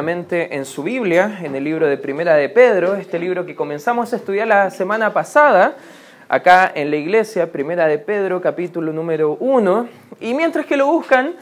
en 0.00 0.64
su 0.64 0.82
Biblia, 0.82 1.40
en 1.42 1.54
el 1.54 1.62
libro 1.62 1.86
de 1.86 1.98
Primera 1.98 2.34
de 2.34 2.48
Pedro, 2.48 2.94
este 2.94 3.18
libro 3.18 3.44
que 3.44 3.54
comenzamos 3.54 4.14
a 4.14 4.16
estudiar 4.16 4.48
la 4.48 4.70
semana 4.70 5.12
pasada, 5.12 5.76
acá 6.26 6.72
en 6.74 6.88
la 6.88 6.96
iglesia, 6.96 7.52
Primera 7.52 7.86
de 7.86 7.98
Pedro, 7.98 8.40
capítulo 8.40 8.94
número 8.94 9.36
1. 9.38 9.88
Y 10.20 10.32
mientras 10.32 10.64
que 10.64 10.78
lo 10.78 10.86
buscan, 10.86 11.34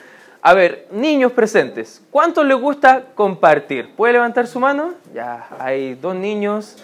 a 0.43 0.55
ver, 0.55 0.89
niños 0.91 1.31
presentes, 1.31 2.03
¿cuántos 2.11 2.45
les 2.45 2.57
gusta 2.57 3.05
compartir? 3.15 3.95
¿Puede 3.95 4.15
levantar 4.15 4.49
su 4.49 4.59
mano? 4.59 4.95
Ya, 5.15 5.47
hay 5.61 5.95
dos 5.95 6.17
niños, 6.17 6.79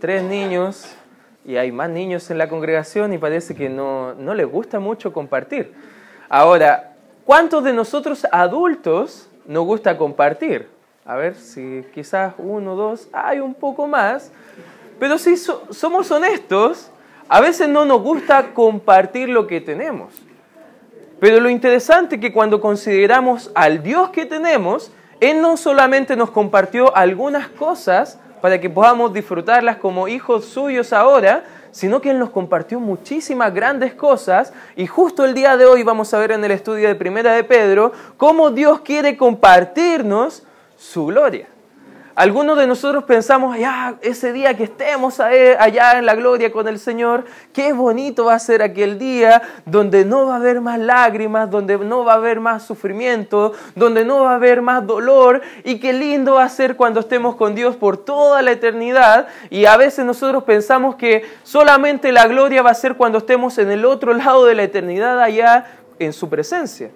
tres 0.00 0.24
niños, 0.24 0.92
y 1.44 1.56
hay 1.56 1.70
más 1.70 1.88
niños 1.88 2.28
en 2.32 2.38
la 2.38 2.48
congregación 2.48 3.12
y 3.12 3.18
parece 3.18 3.54
que 3.54 3.68
no, 3.68 4.12
no 4.14 4.34
les 4.34 4.48
gusta 4.48 4.80
mucho 4.80 5.12
compartir. 5.12 5.72
Ahora, 6.28 6.94
¿cuántos 7.24 7.62
de 7.62 7.72
nosotros 7.72 8.26
adultos 8.32 9.28
nos 9.46 9.64
gusta 9.64 9.96
compartir? 9.96 10.74
A 11.06 11.14
ver 11.14 11.36
si 11.36 11.84
quizás 11.94 12.34
uno, 12.36 12.74
dos, 12.74 13.08
hay 13.12 13.38
un 13.38 13.54
poco 13.54 13.86
más. 13.86 14.32
Pero 14.98 15.18
si 15.18 15.36
somos 15.36 16.10
honestos, 16.10 16.90
a 17.28 17.40
veces 17.40 17.68
no 17.68 17.84
nos 17.84 18.02
gusta 18.02 18.52
compartir 18.52 19.28
lo 19.28 19.46
que 19.46 19.60
tenemos. 19.60 20.12
Pero 21.20 21.38
lo 21.38 21.48
interesante 21.48 22.16
es 22.16 22.20
que 22.20 22.32
cuando 22.32 22.60
consideramos 22.60 23.52
al 23.54 23.84
Dios 23.84 24.10
que 24.10 24.26
tenemos, 24.26 24.90
Él 25.20 25.40
no 25.40 25.56
solamente 25.56 26.16
nos 26.16 26.32
compartió 26.32 26.94
algunas 26.96 27.48
cosas 27.50 28.18
para 28.40 28.60
que 28.60 28.68
podamos 28.68 29.12
disfrutarlas 29.12 29.76
como 29.76 30.08
hijos 30.08 30.44
suyos 30.46 30.92
ahora, 30.92 31.44
sino 31.70 32.00
que 32.00 32.10
Él 32.10 32.18
nos 32.18 32.30
compartió 32.30 32.80
muchísimas 32.80 33.54
grandes 33.54 33.94
cosas 33.94 34.52
y 34.74 34.88
justo 34.88 35.24
el 35.24 35.34
día 35.34 35.56
de 35.56 35.66
hoy 35.66 35.84
vamos 35.84 36.12
a 36.12 36.18
ver 36.18 36.32
en 36.32 36.44
el 36.44 36.50
estudio 36.50 36.88
de 36.88 36.94
Primera 36.96 37.32
de 37.32 37.44
Pedro 37.44 37.92
cómo 38.16 38.50
Dios 38.50 38.80
quiere 38.80 39.16
compartirnos 39.16 40.45
su 40.76 41.06
gloria. 41.06 41.48
Algunos 42.16 42.56
de 42.56 42.66
nosotros 42.66 43.04
pensamos, 43.04 43.58
ya, 43.58 43.98
ese 44.00 44.32
día 44.32 44.56
que 44.56 44.64
estemos 44.64 45.20
allá 45.20 45.98
en 45.98 46.06
la 46.06 46.14
gloria 46.14 46.50
con 46.50 46.66
el 46.66 46.78
Señor, 46.78 47.26
qué 47.52 47.74
bonito 47.74 48.24
va 48.24 48.32
a 48.32 48.38
ser 48.38 48.62
aquel 48.62 48.98
día 48.98 49.42
donde 49.66 50.06
no 50.06 50.26
va 50.26 50.32
a 50.32 50.36
haber 50.36 50.62
más 50.62 50.78
lágrimas, 50.78 51.50
donde 51.50 51.76
no 51.76 52.06
va 52.06 52.14
a 52.14 52.16
haber 52.16 52.40
más 52.40 52.62
sufrimiento, 52.62 53.52
donde 53.74 54.06
no 54.06 54.22
va 54.22 54.32
a 54.32 54.36
haber 54.36 54.62
más 54.62 54.86
dolor, 54.86 55.42
y 55.62 55.78
qué 55.78 55.92
lindo 55.92 56.36
va 56.36 56.44
a 56.44 56.48
ser 56.48 56.74
cuando 56.74 57.00
estemos 57.00 57.36
con 57.36 57.54
Dios 57.54 57.76
por 57.76 57.98
toda 57.98 58.40
la 58.40 58.52
eternidad. 58.52 59.28
Y 59.50 59.66
a 59.66 59.76
veces 59.76 60.06
nosotros 60.06 60.42
pensamos 60.44 60.94
que 60.94 61.22
solamente 61.42 62.12
la 62.12 62.26
gloria 62.28 62.62
va 62.62 62.70
a 62.70 62.74
ser 62.74 62.94
cuando 62.94 63.18
estemos 63.18 63.58
en 63.58 63.70
el 63.70 63.84
otro 63.84 64.14
lado 64.14 64.46
de 64.46 64.54
la 64.54 64.62
eternidad, 64.62 65.20
allá 65.20 65.66
en 65.98 66.14
su 66.14 66.30
presencia. 66.30 66.90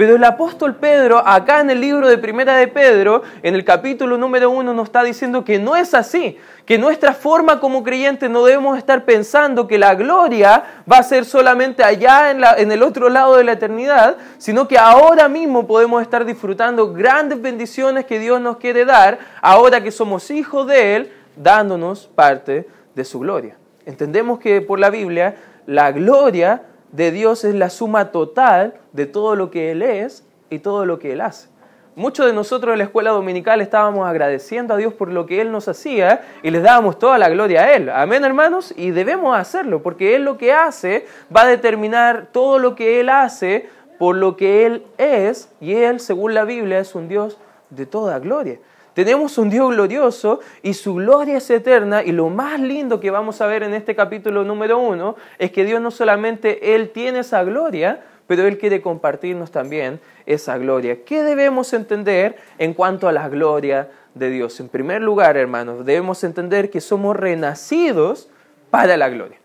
Pero 0.00 0.16
el 0.16 0.24
apóstol 0.24 0.76
Pedro, 0.76 1.18
acá 1.18 1.60
en 1.60 1.68
el 1.68 1.78
libro 1.78 2.08
de 2.08 2.16
Primera 2.16 2.56
de 2.56 2.68
Pedro, 2.68 3.20
en 3.42 3.54
el 3.54 3.66
capítulo 3.66 4.16
número 4.16 4.48
uno, 4.48 4.72
nos 4.72 4.86
está 4.86 5.02
diciendo 5.02 5.44
que 5.44 5.58
no 5.58 5.76
es 5.76 5.92
así, 5.92 6.38
que 6.64 6.78
nuestra 6.78 7.12
forma 7.12 7.60
como 7.60 7.82
creyentes 7.82 8.30
no 8.30 8.42
debemos 8.42 8.78
estar 8.78 9.04
pensando 9.04 9.68
que 9.68 9.76
la 9.76 9.94
gloria 9.94 10.64
va 10.90 10.96
a 10.96 11.02
ser 11.02 11.26
solamente 11.26 11.84
allá 11.84 12.30
en, 12.30 12.72
el 12.72 12.82
otro 12.82 13.10
lado 13.10 13.36
de 13.36 13.44
la 13.44 13.52
eternidad, 13.52 14.16
sino 14.38 14.66
que 14.66 14.78
ahora 14.78 15.28
mismo 15.28 15.66
podemos 15.66 16.00
estar 16.00 16.24
disfrutando 16.24 16.94
grandes 16.94 17.42
bendiciones 17.42 18.06
que 18.06 18.18
Dios 18.18 18.40
nos 18.40 18.56
quiere 18.56 18.86
dar, 18.86 19.18
ahora 19.42 19.82
que 19.82 19.90
somos 19.90 20.30
hijos 20.30 20.66
de 20.66 20.96
Él, 20.96 21.12
dándonos 21.36 22.06
parte 22.06 22.66
de 22.94 23.04
su 23.04 23.18
gloria. 23.20 23.58
Entendemos 23.84 24.38
que 24.38 24.62
por 24.62 24.78
la 24.78 24.88
Biblia 24.88 25.36
la 25.66 25.92
gloria 25.92 26.62
de 26.92 27.10
Dios 27.10 27.44
es 27.44 27.54
la 27.54 27.70
suma 27.70 28.10
total 28.12 28.74
de 28.92 29.06
todo 29.06 29.36
lo 29.36 29.50
que 29.50 29.70
Él 29.70 29.82
es 29.82 30.26
y 30.48 30.58
todo 30.58 30.84
lo 30.84 30.98
que 30.98 31.12
Él 31.12 31.20
hace. 31.20 31.48
Muchos 31.96 32.26
de 32.26 32.32
nosotros 32.32 32.72
en 32.72 32.78
la 32.78 32.84
escuela 32.84 33.10
dominical 33.10 33.60
estábamos 33.60 34.08
agradeciendo 34.08 34.74
a 34.74 34.76
Dios 34.76 34.94
por 34.94 35.10
lo 35.10 35.26
que 35.26 35.40
Él 35.40 35.50
nos 35.50 35.68
hacía 35.68 36.22
y 36.42 36.50
les 36.50 36.62
dábamos 36.62 36.98
toda 36.98 37.18
la 37.18 37.28
gloria 37.28 37.62
a 37.62 37.74
Él. 37.74 37.90
Amén, 37.90 38.24
hermanos. 38.24 38.72
Y 38.76 38.92
debemos 38.92 39.36
hacerlo 39.36 39.82
porque 39.82 40.14
Él 40.14 40.24
lo 40.24 40.38
que 40.38 40.52
hace 40.52 41.06
va 41.34 41.42
a 41.42 41.46
determinar 41.46 42.28
todo 42.32 42.58
lo 42.58 42.74
que 42.74 43.00
Él 43.00 43.08
hace 43.08 43.68
por 43.98 44.16
lo 44.16 44.36
que 44.36 44.64
Él 44.66 44.84
es 44.98 45.50
y 45.60 45.74
Él, 45.74 46.00
según 46.00 46.32
la 46.32 46.44
Biblia, 46.44 46.78
es 46.78 46.94
un 46.94 47.08
Dios 47.08 47.38
de 47.70 47.86
toda 47.86 48.18
gloria. 48.18 48.58
Tenemos 49.00 49.38
un 49.38 49.48
Dios 49.48 49.70
glorioso 49.70 50.40
y 50.62 50.74
su 50.74 50.96
gloria 50.96 51.38
es 51.38 51.48
eterna 51.48 52.02
y 52.02 52.12
lo 52.12 52.28
más 52.28 52.60
lindo 52.60 53.00
que 53.00 53.10
vamos 53.10 53.40
a 53.40 53.46
ver 53.46 53.62
en 53.62 53.72
este 53.72 53.96
capítulo 53.96 54.44
número 54.44 54.78
uno 54.78 55.16
es 55.38 55.52
que 55.52 55.64
Dios 55.64 55.80
no 55.80 55.90
solamente 55.90 56.74
Él 56.74 56.90
tiene 56.90 57.20
esa 57.20 57.42
gloria, 57.42 58.04
pero 58.26 58.46
Él 58.46 58.58
quiere 58.58 58.82
compartirnos 58.82 59.50
también 59.50 60.00
esa 60.26 60.58
gloria. 60.58 61.02
¿Qué 61.02 61.22
debemos 61.22 61.72
entender 61.72 62.36
en 62.58 62.74
cuanto 62.74 63.08
a 63.08 63.12
la 63.12 63.30
gloria 63.30 63.88
de 64.14 64.28
Dios? 64.28 64.60
En 64.60 64.68
primer 64.68 65.00
lugar, 65.00 65.38
hermanos, 65.38 65.86
debemos 65.86 66.22
entender 66.22 66.68
que 66.68 66.82
somos 66.82 67.16
renacidos 67.16 68.28
para 68.68 68.98
la 68.98 69.08
gloria. 69.08 69.38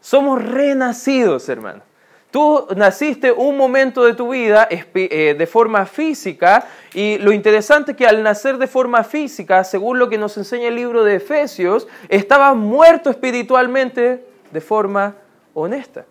Somos 0.00 0.44
renacidos, 0.44 1.48
hermanos. 1.48 1.84
Tú 2.30 2.68
naciste 2.76 3.32
un 3.32 3.56
momento 3.56 4.04
de 4.04 4.14
tu 4.14 4.30
vida 4.30 4.68
eh, 4.70 5.34
de 5.36 5.46
forma 5.46 5.84
física 5.84 6.66
y 6.94 7.18
lo 7.18 7.32
interesante 7.32 7.92
es 7.92 7.96
que 7.96 8.06
al 8.06 8.22
nacer 8.22 8.58
de 8.58 8.68
forma 8.68 9.02
física, 9.02 9.64
según 9.64 9.98
lo 9.98 10.08
que 10.08 10.16
nos 10.16 10.36
enseña 10.36 10.68
el 10.68 10.76
libro 10.76 11.02
de 11.02 11.16
Efesios, 11.16 11.88
estaba 12.08 12.54
muerto 12.54 13.10
espiritualmente 13.10 14.24
de 14.52 14.60
forma 14.60 15.16
honesta. 15.54 16.04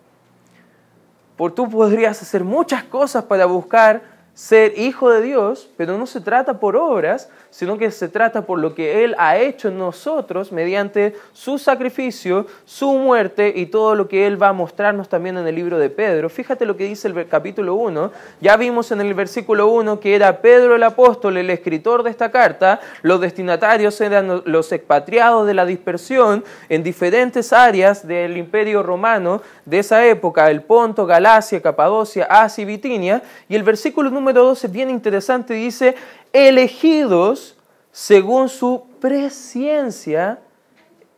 Por 1.36 1.52
tú 1.52 1.70
podrías 1.70 2.20
hacer 2.20 2.44
muchas 2.44 2.84
cosas 2.84 3.24
para 3.24 3.46
buscar 3.46 4.02
ser 4.34 4.78
hijo 4.78 5.10
de 5.10 5.22
Dios, 5.22 5.70
pero 5.78 5.96
no 5.96 6.06
se 6.06 6.20
trata 6.20 6.60
por 6.60 6.76
obras, 6.76 7.30
sino 7.50 7.76
que 7.76 7.90
se 7.90 8.08
trata 8.08 8.42
por 8.46 8.58
lo 8.58 8.74
que 8.74 9.04
Él 9.04 9.14
ha 9.18 9.36
hecho 9.36 9.68
en 9.68 9.78
nosotros 9.78 10.52
mediante 10.52 11.14
su 11.32 11.58
sacrificio, 11.58 12.46
su 12.64 12.92
muerte 12.92 13.52
y 13.54 13.66
todo 13.66 13.94
lo 13.94 14.08
que 14.08 14.26
Él 14.26 14.40
va 14.40 14.48
a 14.48 14.52
mostrarnos 14.52 15.08
también 15.08 15.36
en 15.36 15.46
el 15.46 15.54
libro 15.54 15.78
de 15.78 15.90
Pedro. 15.90 16.28
Fíjate 16.28 16.64
lo 16.64 16.76
que 16.76 16.84
dice 16.84 17.08
el 17.08 17.28
capítulo 17.28 17.74
1. 17.74 18.12
Ya 18.40 18.56
vimos 18.56 18.92
en 18.92 19.00
el 19.00 19.12
versículo 19.14 19.68
1 19.68 20.00
que 20.00 20.14
era 20.14 20.40
Pedro 20.40 20.76
el 20.76 20.82
apóstol, 20.82 21.36
el 21.36 21.50
escritor 21.50 22.02
de 22.02 22.10
esta 22.10 22.30
carta. 22.30 22.80
Los 23.02 23.20
destinatarios 23.20 24.00
eran 24.00 24.42
los 24.44 24.72
expatriados 24.72 25.46
de 25.46 25.54
la 25.54 25.66
dispersión 25.66 26.44
en 26.68 26.82
diferentes 26.82 27.52
áreas 27.52 28.06
del 28.06 28.36
imperio 28.36 28.82
romano 28.82 29.42
de 29.64 29.80
esa 29.80 30.06
época, 30.06 30.50
el 30.50 30.62
Ponto, 30.62 31.06
Galacia, 31.06 31.60
Capadocia, 31.60 32.24
Asia 32.24 32.62
y 32.62 32.64
Bitinia. 32.64 33.22
Y 33.48 33.56
el 33.56 33.62
versículo 33.62 34.10
número 34.10 34.44
2 34.44 34.64
es 34.64 34.72
bien 34.72 34.90
interesante, 34.90 35.54
dice, 35.54 35.96
elegidos 36.32 37.56
según 37.92 38.48
su 38.48 38.84
presencia 39.00 40.40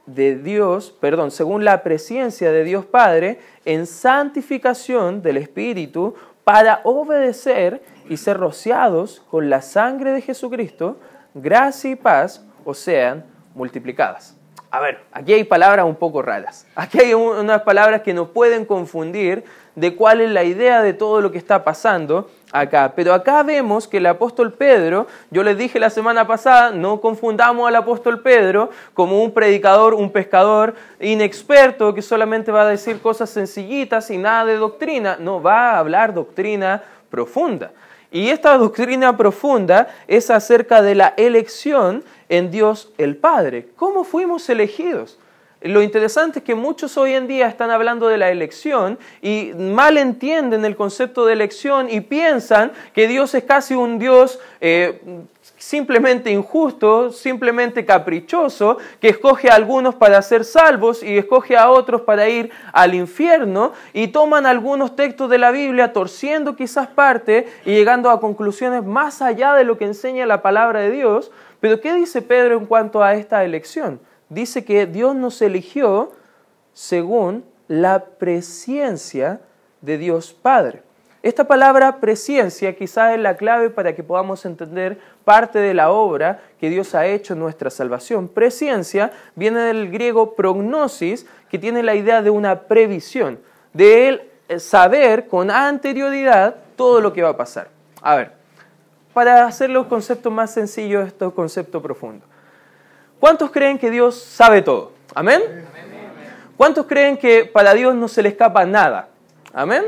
de 0.07 0.37
Dios, 0.37 0.91
perdón, 1.01 1.31
según 1.31 1.65
la 1.65 1.83
presencia 1.83 2.51
de 2.51 2.65
Dios 2.65 2.85
Padre, 2.85 3.39
en 3.65 3.87
santificación 3.87 5.23
del 5.23 5.37
Espíritu, 5.37 6.15
para 6.45 6.81
obedecer 6.85 7.83
y 8.09 8.17
ser 8.17 8.37
rociados 8.37 9.23
con 9.31 9.49
la 9.49 9.63
sangre 9.63 10.13
de 10.13 10.23
Jesucristo, 10.23 10.99
gracia 11.35 11.91
y 11.91 11.97
paz 11.97 12.45
os 12.65 12.79
sean 12.79 13.25
multiplicadas. 13.55 14.37
A 14.71 14.81
ver, 14.81 15.01
aquí 15.13 15.35
hay 15.35 15.45
palabras 15.45 15.85
un 15.85 15.97
poco 15.97 16.23
raras. 16.23 16.67
Aquí 16.75 16.99
hay 16.99 17.15
unas 17.15 17.63
palabras 17.63 18.01
que 18.01 18.15
nos 18.15 18.31
pueden 18.31 18.65
confundir 18.65 19.45
de 19.75 19.95
cuál 19.95 20.23
es 20.23 20.31
la 20.31 20.45
idea 20.45 20.83
de 20.83 20.95
todo 20.95 21.21
lo 21.21 21.31
que 21.31 21.39
está 21.39 21.63
pasando 21.63 22.31
acá. 22.53 22.93
Pero 22.95 23.15
acá 23.15 23.43
vemos 23.43 23.89
que 23.89 23.97
el 23.97 24.07
apóstol 24.07 24.53
Pedro, 24.53 25.07
yo 25.31 25.43
les 25.43 25.57
dije 25.59 25.81
la 25.81 25.91
semana 25.91 26.27
pasada, 26.27 26.71
no 26.71 27.01
confundamos 27.01 27.67
al 27.67 27.77
apóstol 27.77 28.21
Pedro 28.21 28.71
como 28.95 29.23
un 29.23 29.33
predicador, 29.33 29.95
un 29.95 30.11
pescador 30.11 30.75
inexperto 31.01 31.95
que 31.95 32.03
solamente 32.03 32.53
va 32.53 32.63
a 32.63 32.69
decir 32.69 33.01
cosas 33.01 33.31
sencillitas 33.31 34.11
y 34.11 34.19
nada 34.19 34.45
de 34.45 34.57
doctrina. 34.57 35.17
No, 35.19 35.43
va 35.43 35.73
a 35.73 35.79
hablar 35.79 36.15
doctrina 36.15 36.83
profunda. 37.11 37.73
Y 38.11 38.29
esta 38.29 38.59
doctrina 38.59 39.17
profunda 39.17 39.89
es 40.07 40.31
acerca 40.31 40.83
de 40.83 40.95
la 40.95 41.15
elección 41.17 42.05
en 42.29 42.51
Dios 42.51 42.93
el 42.99 43.17
Padre. 43.17 43.69
¿Cómo 43.77 44.05
fuimos 44.05 44.49
elegidos? 44.51 45.19
Lo 45.65 45.81
interesante 45.81 46.41
es 46.41 46.45
que 46.45 46.57
muchos 46.57 46.97
hoy 46.97 47.15
en 47.15 47.29
día 47.29 47.47
están 47.47 47.71
hablando 47.71 48.09
de 48.09 48.19
la 48.19 48.31
elección 48.31 48.99
y 49.21 49.53
mal 49.57 49.97
entienden 49.97 50.65
el 50.65 50.75
concepto 50.75 51.25
de 51.25 51.35
elección 51.35 51.89
y 51.89 52.01
piensan 52.01 52.73
que 52.93 53.07
Dios 53.07 53.33
es 53.35 53.45
casi 53.45 53.75
un 53.75 54.01
Dios 54.01 54.41
eh, 54.61 55.01
simplemente 55.57 56.33
injusto, 56.33 57.13
simplemente 57.13 57.85
caprichoso, 57.85 58.79
que 59.01 59.11
escoge 59.11 59.51
a 59.51 59.55
algunos 59.55 59.95
para 59.95 60.21
ser 60.23 60.45
salvos 60.45 61.01
y 61.03 61.17
escoge 61.17 61.57
a 61.57 61.71
otros 61.71 62.01
para 62.01 62.29
ir 62.29 62.51
al 62.73 62.95
infierno 62.95 63.73
y 63.93 64.09
toman 64.09 64.47
algunos 64.47 64.97
textos 64.97 65.31
de 65.31 65.39
la 65.39 65.53
Biblia 65.53 65.93
torciendo 65.93 66.57
quizás 66.57 66.89
parte 66.89 67.47
y 67.65 67.71
llegando 67.71 68.11
a 68.11 68.21
conclusiones 68.21 68.85
más 68.85 69.23
allá 69.23 69.55
de 69.55 69.63
lo 69.63 69.79
que 69.79 69.85
enseña 69.85 70.27
la 70.27 70.43
palabra 70.43 70.81
de 70.81 70.91
Dios. 70.91 71.31
Pero 71.61 71.81
¿qué 71.81 71.95
dice 71.95 72.21
Pedro 72.21 72.59
en 72.59 72.67
cuanto 72.67 73.05
a 73.05 73.15
esta 73.15 73.45
elección? 73.45 74.01
Dice 74.33 74.65
que 74.65 74.87
Dios 74.87 75.15
nos 75.15 75.43
eligió 75.43 76.11
según 76.73 77.45
la 77.69 78.03
presencia 78.03 79.43
de 79.83 79.99
Dios 79.99 80.33
Padre. 80.33 80.83
Esta 81.23 81.45
palabra 81.45 82.01
presciencia 82.01 82.75
quizás 82.75 83.13
es 83.15 83.21
la 83.21 83.37
clave 83.37 83.69
para 83.69 83.95
que 83.95 84.03
podamos 84.03 84.47
entender 84.47 84.99
parte 85.27 85.59
de 85.59 85.75
la 85.75 85.91
obra 85.91 86.41
que 86.59 86.71
Dios 86.71 86.95
ha 86.95 87.05
hecho 87.05 87.35
en 87.35 87.41
nuestra 87.41 87.69
salvación. 87.69 88.27
Presciencia 88.27 89.13
viene 89.35 89.61
del 89.61 89.91
griego 89.91 90.35
prognosis, 90.35 91.27
que 91.51 91.59
tiene 91.59 91.83
la 91.83 91.95
idea 91.95 92.23
de 92.23 92.31
una 92.31 92.63
previsión, 92.63 93.39
de 93.75 94.09
él 94.09 94.23
saber 94.59 95.29
con 95.29 95.51
anterioridad 95.51 96.57
todo 96.75 97.03
lo 97.03 97.13
que 97.13 97.23
va 97.23 97.29
a 97.29 97.37
pasar. 97.37 97.69
A 98.01 98.17
ver, 98.17 98.33
para 99.13 99.45
hacer 99.45 99.69
los 99.69 99.89
conceptos 99.89 100.33
más 100.33 100.55
sencillos, 100.55 101.07
estos 101.07 101.35
conceptos 101.35 101.83
profundos. 101.83 102.32
¿Cuántos 103.23 103.53
creen 103.53 103.79
que 103.79 103.89
Dios 103.89 104.17
sabe 104.17 104.63
todo? 104.63 104.91
¿Amén? 105.15 105.41
¿Cuántos 106.57 106.87
creen 106.87 107.17
que 107.17 107.45
para 107.45 107.73
Dios 107.73 107.95
no 107.95 108.09
se 108.09 108.21
le 108.21 108.31
escapa 108.31 108.67
nada? 108.67 109.11
¿Amén? 109.55 109.85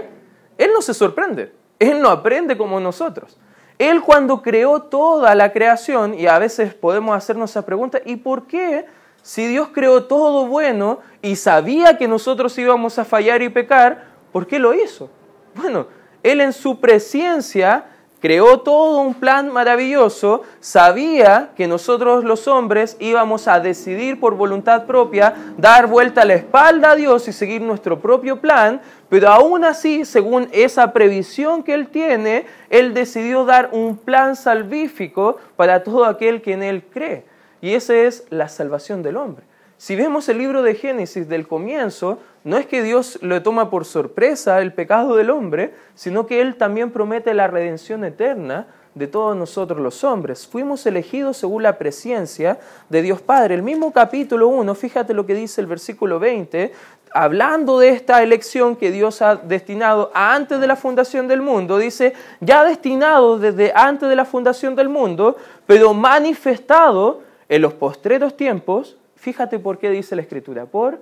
Él 0.57 0.71
no 0.73 0.81
se 0.81 0.95
sorprende, 0.95 1.53
Él 1.81 2.01
no 2.01 2.11
aprende 2.11 2.57
como 2.57 2.79
nosotros. 2.79 3.37
Él 3.77 4.03
cuando 4.03 4.41
creó 4.41 4.83
toda 4.83 5.35
la 5.35 5.53
creación, 5.53 6.15
y 6.15 6.29
a 6.29 6.39
veces 6.39 6.75
podemos 6.75 7.17
hacernos 7.17 7.51
esa 7.51 7.67
pregunta, 7.67 7.99
¿y 8.05 8.15
por 8.15 8.47
qué 8.47 8.87
si 9.21 9.49
Dios 9.49 9.71
creó 9.75 10.05
todo 10.05 10.47
bueno 10.47 11.01
y 11.21 11.35
sabía 11.35 11.99
que 11.99 12.07
nosotros 12.07 12.57
íbamos 12.57 13.01
a 13.01 13.05
fallar 13.05 13.43
y 13.43 13.49
pecar, 13.49 14.05
¿por 14.31 14.47
qué 14.47 14.61
lo 14.61 14.75
hizo? 14.75 15.11
Bueno, 15.57 15.89
Él 16.23 16.41
en 16.41 16.53
su 16.53 16.79
presencia 16.79 17.94
creó 18.25 18.61
todo 18.61 19.03
un 19.03 19.13
plan 19.13 19.53
maravilloso, 19.53 20.45
sabía 20.59 21.51
que 21.55 21.69
nosotros 21.69 22.25
los 22.25 22.49
hombres 22.49 22.97
íbamos 22.99 23.47
a 23.49 23.61
decidir 23.61 24.19
por 24.19 24.35
voluntad 24.35 24.87
propia 24.87 25.35
dar 25.59 25.89
vuelta 25.89 26.23
a 26.23 26.25
la 26.25 26.33
espalda 26.33 26.93
a 26.93 26.97
Dios 26.97 27.29
y 27.29 27.35
seguir 27.35 27.61
nuestro 27.61 28.01
propio 28.01 28.41
plan, 28.41 28.81
pero 29.11 29.29
aún 29.29 29.63
así, 29.63 30.07
según 30.07 30.49
esa 30.53 30.95
previsión 30.95 31.63
que 31.63 31.75
Él 31.75 31.89
tiene, 31.89 32.47
Él 32.71 32.95
decidió 32.95 33.45
dar 33.45 33.69
un 33.73 33.99
plan 33.99 34.37
salvífico 34.37 35.37
para 35.57 35.85
todo 35.85 36.07
aquel 36.07 36.41
que 36.41 36.55
en 36.55 36.63
Él 36.63 36.83
cree. 36.83 37.27
Y 37.61 37.75
esa 37.75 37.95
es 37.95 38.25
la 38.31 38.49
salvación 38.49 39.03
del 39.03 39.19
hombre. 39.19 39.45
Si 39.85 39.97
vemos 39.97 40.31
el 40.31 40.39
libro 40.39 40.63
de 40.63 40.77
Génesis 40.77 41.29
del 41.29 41.47
comienzo, 41.47 42.19
no 42.43 42.57
es 42.57 42.65
que 42.65 42.83
Dios 42.83 43.19
le 43.21 43.43
toma 43.43 43.69
por 43.69 43.85
sorpresa 43.85 44.63
el 44.63 44.73
pecado 44.73 45.15
del 45.15 45.29
hombre, 45.29 45.75
sino 45.95 46.27
que 46.27 46.41
Él 46.41 46.57
también 46.57 46.91
promete 46.91 47.35
la 47.35 47.49
redención 47.49 48.03
eterna 48.03 48.67
de 48.95 49.09
todos 49.09 49.37
nosotros 49.37 49.79
los 49.81 50.03
hombres. 50.03 50.47
Fuimos 50.47 50.87
elegidos 50.87 51.37
según 51.37 51.65
la 51.65 51.77
presencia 51.77 52.59
de 52.89 53.03
Dios 53.03 53.21
Padre. 53.21 53.57
El 53.57 53.63
mismo 53.63 53.93
capítulo 53.93 54.49
1, 54.49 54.75
fíjate 54.75 55.13
lo 55.13 55.27
que 55.27 55.35
dice 55.35 55.61
el 55.61 55.67
versículo 55.67 56.19
20, 56.19 56.73
hablando 57.13 57.79
de 57.79 57.91
esta 57.91 58.23
elección 58.23 58.77
que 58.77 58.91
Dios 58.91 59.21
ha 59.21 59.37
destinado 59.37 60.11
antes 60.15 60.61
de 60.61 60.67
la 60.67 60.77
fundación 60.77 61.29
del 61.29 61.43
mundo, 61.43 61.77
dice, 61.77 62.15
ya 62.41 62.65
destinado 62.65 63.39
desde 63.39 63.71
antes 63.75 64.09
de 64.09 64.17
la 64.17 64.25
fundación 64.25 64.77
del 64.77 64.89
mundo, 64.89 65.37
pero 65.67 65.93
manifestado 65.93 67.21
en 67.51 67.61
los 67.61 67.75
postreros 67.75 68.35
tiempos 68.35 68.97
Fíjate 69.25 69.59
por 69.59 69.79
qué 69.79 69.89
dice 69.89 70.15
la 70.15 70.21
Escritura, 70.21 70.67
por 70.67 71.01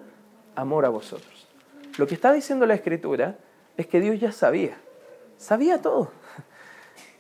amor 0.55 0.85
a 0.85 0.91
vosotros. 0.91 1.49
Lo 1.99 2.07
que 2.07 2.15
está 2.15 2.33
diciendo 2.33 2.67
la 2.67 2.75
Escritura 2.75 3.37
es 3.77 3.89
que 3.89 4.01
Dios 4.01 4.21
ya 4.21 4.31
sabía, 4.31 4.77
sabía 5.39 5.83
todo. 5.83 6.13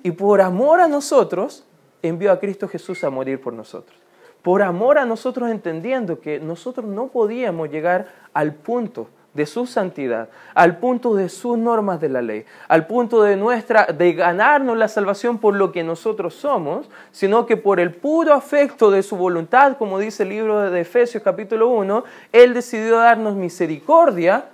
Y 0.04 0.12
por 0.12 0.40
amor 0.40 0.80
a 0.80 0.86
nosotros, 0.86 1.66
envió 2.02 2.30
a 2.30 2.38
Cristo 2.38 2.68
Jesús 2.68 3.02
a 3.02 3.10
morir 3.10 3.40
por 3.40 3.52
nosotros. 3.52 3.98
Por 4.42 4.62
amor 4.62 4.96
a 4.96 5.04
nosotros 5.04 5.50
entendiendo 5.50 6.20
que 6.20 6.38
nosotros 6.38 6.86
no 6.86 7.08
podíamos 7.08 7.68
llegar 7.68 8.06
al 8.32 8.54
punto 8.54 9.08
de 9.34 9.46
su 9.46 9.66
santidad, 9.66 10.28
al 10.54 10.76
punto 10.76 11.14
de 11.14 11.28
sus 11.28 11.56
normas 11.56 12.00
de 12.00 12.10
la 12.10 12.20
ley, 12.20 12.44
al 12.68 12.86
punto 12.86 13.22
de 13.22 13.36
nuestra 13.36 13.86
de 13.86 14.12
ganarnos 14.12 14.76
la 14.76 14.88
salvación 14.88 15.38
por 15.38 15.54
lo 15.54 15.72
que 15.72 15.82
nosotros 15.82 16.34
somos, 16.34 16.90
sino 17.12 17.46
que 17.46 17.56
por 17.56 17.80
el 17.80 17.94
puro 17.94 18.34
afecto 18.34 18.90
de 18.90 19.02
su 19.02 19.16
voluntad, 19.16 19.78
como 19.78 19.98
dice 19.98 20.24
el 20.24 20.28
libro 20.28 20.70
de 20.70 20.80
Efesios 20.80 21.22
capítulo 21.22 21.68
1, 21.68 22.04
él 22.32 22.52
decidió 22.52 22.98
darnos 22.98 23.34
misericordia 23.34 24.46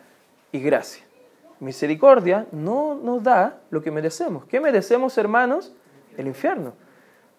y 0.52 0.60
gracia. 0.60 1.04
Misericordia 1.60 2.46
no 2.52 2.94
nos 2.94 3.22
da 3.24 3.58
lo 3.70 3.82
que 3.82 3.90
merecemos. 3.90 4.44
¿Qué 4.44 4.60
merecemos, 4.60 5.18
hermanos? 5.18 5.72
El 6.16 6.28
infierno. 6.28 6.72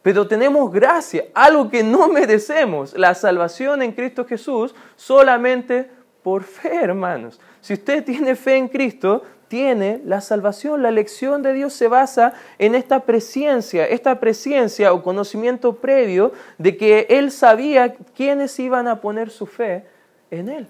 Pero 0.02 0.28
tenemos 0.28 0.72
gracia, 0.72 1.26
algo 1.34 1.70
que 1.70 1.84
no 1.84 2.08
merecemos, 2.08 2.98
la 2.98 3.14
salvación 3.16 3.82
en 3.82 3.92
Cristo 3.92 4.26
Jesús 4.26 4.74
solamente 4.96 5.90
por 6.24 6.44
fe, 6.44 6.84
hermanos. 6.84 7.40
Si 7.62 7.74
usted 7.74 8.04
tiene 8.04 8.36
fe 8.36 8.56
en 8.56 8.68
Cristo, 8.68 9.24
tiene 9.50 10.02
la 10.06 10.22
salvación. 10.22 10.82
La 10.82 10.90
elección 10.90 11.42
de 11.42 11.54
Dios 11.54 11.74
se 11.74 11.90
basa 11.90 12.34
en 12.58 12.76
esta 12.76 13.02
presencia, 13.02 13.86
esta 13.86 14.20
presencia 14.20 14.94
o 14.94 15.04
conocimiento 15.04 15.76
previo 15.76 16.32
de 16.58 16.78
que 16.78 17.08
Él 17.10 17.32
sabía 17.32 17.96
quiénes 18.16 18.58
iban 18.60 18.88
a 18.88 19.02
poner 19.02 19.30
su 19.30 19.46
fe 19.46 19.86
en 20.32 20.48
Él. 20.48 20.68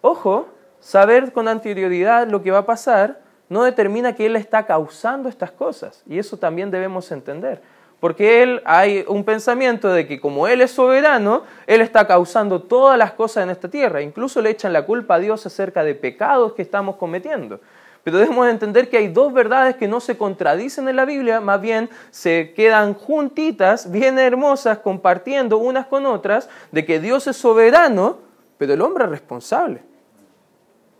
Ojo, 0.00 0.48
saber 0.80 1.32
con 1.32 1.46
anterioridad 1.46 2.26
lo 2.26 2.42
que 2.42 2.50
va 2.50 2.58
a 2.58 2.66
pasar 2.66 3.20
no 3.48 3.62
determina 3.62 4.14
que 4.14 4.26
Él 4.26 4.34
está 4.34 4.66
causando 4.66 5.28
estas 5.28 5.52
cosas. 5.52 6.02
Y 6.06 6.18
eso 6.18 6.36
también 6.36 6.70
debemos 6.70 7.12
entender. 7.12 7.60
Porque 8.00 8.42
él 8.42 8.62
hay 8.66 9.04
un 9.08 9.24
pensamiento 9.24 9.88
de 9.88 10.06
que 10.06 10.20
como 10.20 10.46
él 10.48 10.60
es 10.60 10.70
soberano, 10.70 11.44
él 11.66 11.80
está 11.80 12.06
causando 12.06 12.62
todas 12.62 12.98
las 12.98 13.12
cosas 13.12 13.44
en 13.44 13.50
esta 13.50 13.68
tierra. 13.68 14.02
Incluso 14.02 14.42
le 14.42 14.50
echan 14.50 14.72
la 14.72 14.84
culpa 14.84 15.14
a 15.14 15.18
Dios 15.18 15.46
acerca 15.46 15.82
de 15.82 15.94
pecados 15.94 16.52
que 16.52 16.62
estamos 16.62 16.96
cometiendo. 16.96 17.60
Pero 18.04 18.18
debemos 18.18 18.46
entender 18.48 18.88
que 18.88 18.98
hay 18.98 19.08
dos 19.08 19.32
verdades 19.32 19.76
que 19.76 19.88
no 19.88 20.00
se 20.00 20.16
contradicen 20.16 20.88
en 20.88 20.94
la 20.94 21.04
Biblia, 21.04 21.40
más 21.40 21.60
bien 21.60 21.90
se 22.10 22.52
quedan 22.54 22.94
juntitas, 22.94 23.90
bien 23.90 24.18
hermosas, 24.18 24.78
compartiendo 24.78 25.58
unas 25.58 25.86
con 25.86 26.06
otras, 26.06 26.48
de 26.70 26.84
que 26.84 27.00
Dios 27.00 27.26
es 27.26 27.36
soberano, 27.36 28.18
pero 28.58 28.74
el 28.74 28.82
hombre 28.82 29.04
es 29.04 29.10
responsable. 29.10 29.82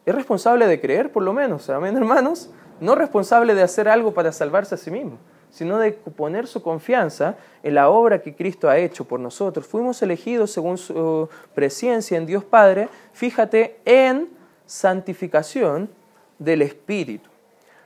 Es 0.04 0.14
responsable 0.14 0.66
de 0.66 0.80
creer, 0.80 1.12
por 1.12 1.22
lo 1.22 1.32
menos, 1.32 1.70
amén, 1.70 1.96
hermanos, 1.96 2.50
no 2.80 2.96
responsable 2.96 3.54
de 3.54 3.62
hacer 3.62 3.88
algo 3.88 4.12
para 4.12 4.32
salvarse 4.32 4.74
a 4.74 4.78
sí 4.78 4.90
mismo 4.90 5.18
sino 5.50 5.78
de 5.78 5.92
poner 5.92 6.46
su 6.46 6.62
confianza 6.62 7.36
en 7.62 7.74
la 7.74 7.88
obra 7.88 8.20
que 8.20 8.34
Cristo 8.34 8.68
ha 8.68 8.78
hecho 8.78 9.04
por 9.04 9.20
nosotros. 9.20 9.66
Fuimos 9.66 10.02
elegidos 10.02 10.50
según 10.50 10.78
su 10.78 11.28
presencia 11.54 12.18
en 12.18 12.26
Dios 12.26 12.44
Padre, 12.44 12.88
fíjate, 13.12 13.78
en 13.84 14.28
santificación 14.66 15.88
del 16.38 16.62
Espíritu. 16.62 17.30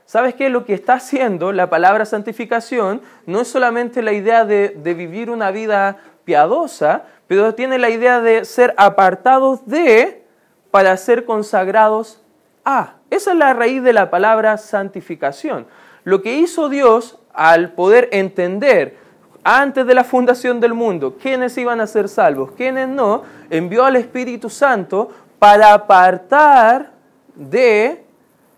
¿Sabes 0.05 0.35
qué? 0.35 0.49
Lo 0.49 0.65
que 0.65 0.73
está 0.73 0.95
haciendo 0.95 1.53
la 1.53 1.69
palabra 1.69 2.05
santificación 2.05 3.01
no 3.25 3.41
es 3.41 3.47
solamente 3.47 4.01
la 4.01 4.11
idea 4.11 4.43
de, 4.43 4.69
de 4.69 4.93
vivir 4.93 5.29
una 5.29 5.51
vida 5.51 5.99
piadosa, 6.25 7.03
pero 7.27 7.55
tiene 7.55 7.77
la 7.77 7.89
idea 7.89 8.19
de 8.19 8.43
ser 8.43 8.73
apartados 8.75 9.65
de 9.65 10.25
para 10.69 10.97
ser 10.97 11.23
consagrados 11.23 12.21
a. 12.65 12.95
Esa 13.09 13.31
es 13.31 13.37
la 13.37 13.53
raíz 13.53 13.83
de 13.83 13.93
la 13.93 14.09
palabra 14.09 14.57
santificación. 14.57 15.65
Lo 16.03 16.21
que 16.21 16.35
hizo 16.35 16.67
Dios 16.67 17.20
al 17.33 17.71
poder 17.73 18.09
entender 18.11 18.97
antes 19.43 19.85
de 19.85 19.93
la 19.93 20.03
fundación 20.03 20.59
del 20.59 20.73
mundo 20.73 21.17
quiénes 21.19 21.57
iban 21.57 21.81
a 21.81 21.87
ser 21.87 22.07
salvos, 22.09 22.51
quiénes 22.55 22.87
no, 22.87 23.23
envió 23.49 23.85
al 23.85 23.95
Espíritu 23.95 24.49
Santo 24.49 25.09
para 25.39 25.73
apartar 25.73 26.91
de, 27.35 28.03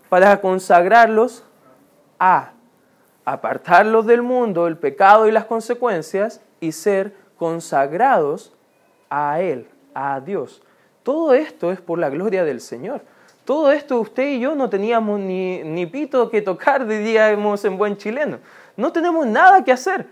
para 0.08 0.40
consagrarlos 0.40 1.44
a, 2.18 2.52
apartarlos 3.24 4.06
del 4.06 4.22
mundo, 4.22 4.66
el 4.66 4.76
pecado 4.76 5.26
y 5.26 5.32
las 5.32 5.46
consecuencias 5.46 6.40
y 6.60 6.72
ser 6.72 7.14
consagrados 7.38 8.52
a 9.08 9.40
Él, 9.40 9.66
a 9.94 10.20
Dios. 10.20 10.62
Todo 11.02 11.32
esto 11.34 11.72
es 11.72 11.80
por 11.80 11.98
la 11.98 12.10
gloria 12.10 12.44
del 12.44 12.60
Señor. 12.60 13.00
Todo 13.44 13.72
esto 13.72 14.00
usted 14.00 14.26
y 14.28 14.40
yo 14.40 14.54
no 14.54 14.70
teníamos 14.70 15.20
ni, 15.20 15.62
ni 15.62 15.84
pito 15.86 16.30
que 16.30 16.40
tocar, 16.40 16.86
diríamos 16.86 17.64
en 17.64 17.76
buen 17.76 17.96
chileno. 17.96 18.38
No 18.76 18.92
tenemos 18.92 19.26
nada 19.26 19.64
que 19.64 19.72
hacer. 19.72 20.06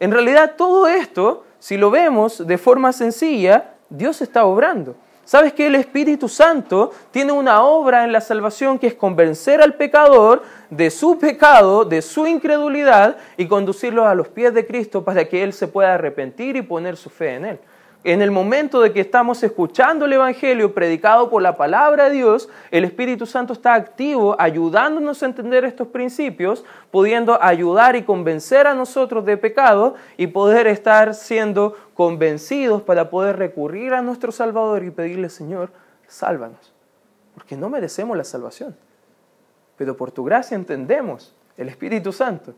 En 0.00 0.10
realidad 0.10 0.54
todo 0.56 0.86
esto, 0.86 1.44
si 1.58 1.76
lo 1.76 1.90
vemos 1.90 2.46
de 2.46 2.58
forma 2.58 2.92
sencilla, 2.92 3.74
Dios 3.88 4.22
está 4.22 4.44
obrando. 4.44 4.96
¿Sabes 5.24 5.54
que 5.54 5.66
el 5.66 5.74
Espíritu 5.74 6.28
Santo 6.28 6.92
tiene 7.10 7.32
una 7.32 7.62
obra 7.62 8.04
en 8.04 8.12
la 8.12 8.20
salvación 8.20 8.78
que 8.78 8.88
es 8.88 8.94
convencer 8.94 9.62
al 9.62 9.74
pecador 9.74 10.42
de 10.68 10.90
su 10.90 11.18
pecado, 11.18 11.86
de 11.86 12.02
su 12.02 12.26
incredulidad 12.26 13.16
y 13.38 13.48
conducirlo 13.48 14.06
a 14.06 14.14
los 14.14 14.28
pies 14.28 14.52
de 14.52 14.66
Cristo 14.66 15.02
para 15.02 15.24
que 15.24 15.42
Él 15.42 15.54
se 15.54 15.66
pueda 15.66 15.94
arrepentir 15.94 16.56
y 16.56 16.62
poner 16.62 16.98
su 16.98 17.08
fe 17.08 17.36
en 17.36 17.44
Él? 17.46 17.60
En 18.04 18.20
el 18.20 18.30
momento 18.30 18.82
de 18.82 18.92
que 18.92 19.00
estamos 19.00 19.42
escuchando 19.42 20.04
el 20.04 20.12
Evangelio 20.12 20.74
predicado 20.74 21.30
por 21.30 21.40
la 21.40 21.56
palabra 21.56 22.10
de 22.10 22.16
Dios, 22.16 22.50
el 22.70 22.84
Espíritu 22.84 23.24
Santo 23.24 23.54
está 23.54 23.72
activo 23.72 24.36
ayudándonos 24.38 25.22
a 25.22 25.26
entender 25.26 25.64
estos 25.64 25.88
principios, 25.88 26.66
pudiendo 26.90 27.42
ayudar 27.42 27.96
y 27.96 28.02
convencer 28.02 28.66
a 28.66 28.74
nosotros 28.74 29.24
de 29.24 29.38
pecado 29.38 29.94
y 30.18 30.26
poder 30.26 30.66
estar 30.66 31.14
siendo 31.14 31.78
convencidos 31.94 32.82
para 32.82 33.08
poder 33.08 33.38
recurrir 33.38 33.94
a 33.94 34.02
nuestro 34.02 34.32
Salvador 34.32 34.84
y 34.84 34.90
pedirle, 34.90 35.30
Señor, 35.30 35.70
sálvanos, 36.06 36.74
porque 37.32 37.56
no 37.56 37.70
merecemos 37.70 38.16
la 38.18 38.24
salvación. 38.24 38.76
pero 39.76 39.96
por 39.96 40.12
tu 40.12 40.22
gracia 40.22 40.54
entendemos, 40.54 41.34
el 41.56 41.68
Espíritu 41.68 42.12
Santo, 42.12 42.54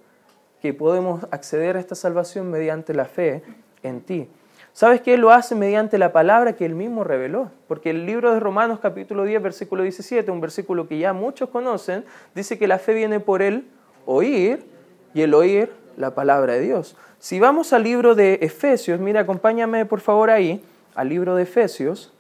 que 0.60 0.74
podemos 0.74 1.24
acceder 1.30 1.76
a 1.76 1.80
esta 1.80 1.94
salvación 1.94 2.50
mediante 2.50 2.92
la 2.92 3.04
fe 3.04 3.42
en 3.82 4.00
ti. 4.00 4.28
¿Sabes 4.76 5.00
qué? 5.00 5.16
Lo 5.16 5.30
hace 5.30 5.54
mediante 5.54 5.96
la 5.96 6.12
palabra 6.12 6.54
que 6.54 6.66
él 6.66 6.74
mismo 6.74 7.02
reveló. 7.02 7.50
Porque 7.66 7.88
el 7.88 8.04
libro 8.04 8.34
de 8.34 8.40
Romanos 8.40 8.78
capítulo 8.78 9.24
10, 9.24 9.42
versículo 9.42 9.82
17, 9.82 10.30
un 10.30 10.42
versículo 10.42 10.86
que 10.86 10.98
ya 10.98 11.14
muchos 11.14 11.48
conocen, 11.48 12.04
dice 12.34 12.58
que 12.58 12.68
la 12.68 12.78
fe 12.78 12.92
viene 12.92 13.18
por 13.18 13.40
el 13.40 13.66
oír 14.04 14.66
y 15.14 15.22
el 15.22 15.32
oír 15.32 15.72
la 15.96 16.14
palabra 16.14 16.52
de 16.52 16.60
Dios. 16.60 16.94
Si 17.18 17.40
vamos 17.40 17.72
al 17.72 17.84
libro 17.84 18.14
de 18.14 18.34
Efesios, 18.42 19.00
mira, 19.00 19.20
acompáñame 19.20 19.86
por 19.86 20.00
favor 20.00 20.28
ahí, 20.28 20.62
al 20.94 21.08
libro 21.08 21.36
de 21.36 21.44
Efesios. 21.44 22.12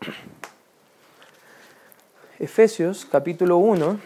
Efesios 2.38 3.04
capítulo 3.04 3.58
1, 3.58 4.00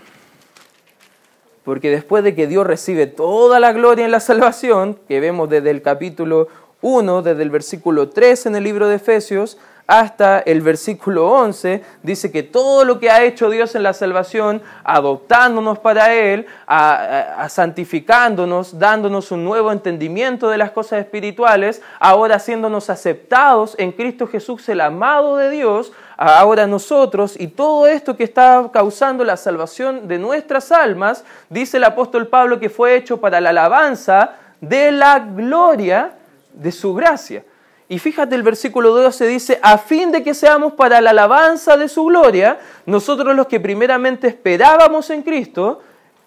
porque 1.62 1.88
después 1.88 2.24
de 2.24 2.34
que 2.34 2.48
Dios 2.48 2.66
recibe 2.66 3.06
toda 3.06 3.60
la 3.60 3.72
gloria 3.72 4.04
en 4.04 4.10
la 4.10 4.18
salvación, 4.18 4.98
que 5.06 5.20
vemos 5.20 5.48
desde 5.48 5.70
el 5.70 5.82
capítulo 5.82 6.48
1, 6.84 7.22
desde 7.22 7.42
el 7.42 7.48
versículo 7.48 8.10
3 8.10 8.44
en 8.46 8.56
el 8.56 8.64
libro 8.64 8.88
de 8.88 8.96
Efesios 8.96 9.56
hasta 9.86 10.38
el 10.40 10.60
versículo 10.60 11.30
11, 11.30 11.82
dice 12.02 12.30
que 12.30 12.42
todo 12.42 12.84
lo 12.84 12.98
que 12.98 13.10
ha 13.10 13.22
hecho 13.22 13.50
Dios 13.50 13.74
en 13.74 13.82
la 13.82 13.92
salvación, 13.92 14.62
adoptándonos 14.82 15.78
para 15.78 16.14
Él, 16.14 16.46
a, 16.66 17.46
santificándonos, 17.50 18.78
dándonos 18.78 19.30
un 19.30 19.44
nuevo 19.44 19.72
entendimiento 19.72 20.48
de 20.48 20.58
las 20.58 20.70
cosas 20.70 21.00
espirituales, 21.00 21.82
ahora 22.00 22.36
haciéndonos 22.36 22.88
aceptados 22.88 23.74
en 23.78 23.92
Cristo 23.92 24.26
Jesús, 24.26 24.68
el 24.68 24.80
amado 24.80 25.36
de 25.36 25.50
Dios, 25.50 25.92
ahora 26.16 26.66
nosotros, 26.66 27.34
y 27.38 27.48
todo 27.48 27.86
esto 27.86 28.16
que 28.16 28.24
está 28.24 28.70
causando 28.72 29.24
la 29.24 29.36
salvación 29.36 30.08
de 30.08 30.18
nuestras 30.18 30.72
almas, 30.72 31.24
dice 31.50 31.76
el 31.76 31.84
apóstol 31.84 32.28
Pablo 32.28 32.58
que 32.58 32.70
fue 32.70 32.96
hecho 32.96 33.20
para 33.20 33.40
la 33.40 33.50
alabanza 33.50 34.36
de 34.62 34.92
la 34.92 35.18
gloria 35.18 36.12
de 36.54 36.72
su 36.72 36.94
gracia. 36.94 37.44
Y 37.88 37.98
fíjate 37.98 38.34
el 38.34 38.42
versículo 38.42 38.90
12 38.90 39.26
dice, 39.26 39.60
a 39.62 39.76
fin 39.76 40.10
de 40.10 40.22
que 40.22 40.34
seamos 40.34 40.72
para 40.72 41.00
la 41.00 41.10
alabanza 41.10 41.76
de 41.76 41.88
su 41.88 42.04
gloria, 42.06 42.58
nosotros 42.86 43.36
los 43.36 43.46
que 43.46 43.60
primeramente 43.60 44.26
esperábamos 44.26 45.10
en 45.10 45.22
Cristo, 45.22 45.82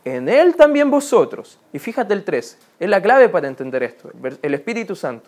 en 0.06 0.30
Él 0.30 0.56
también 0.56 0.92
vosotros. 0.92 1.60
Y 1.74 1.80
fíjate 1.80 2.14
el 2.14 2.24
13, 2.24 2.58
es 2.80 2.90
la 2.90 3.02
clave 3.02 3.28
para 3.30 3.48
entender 3.48 3.84
esto, 3.84 4.12
el 4.42 4.54
Espíritu 4.54 4.96
Santo. 4.96 5.28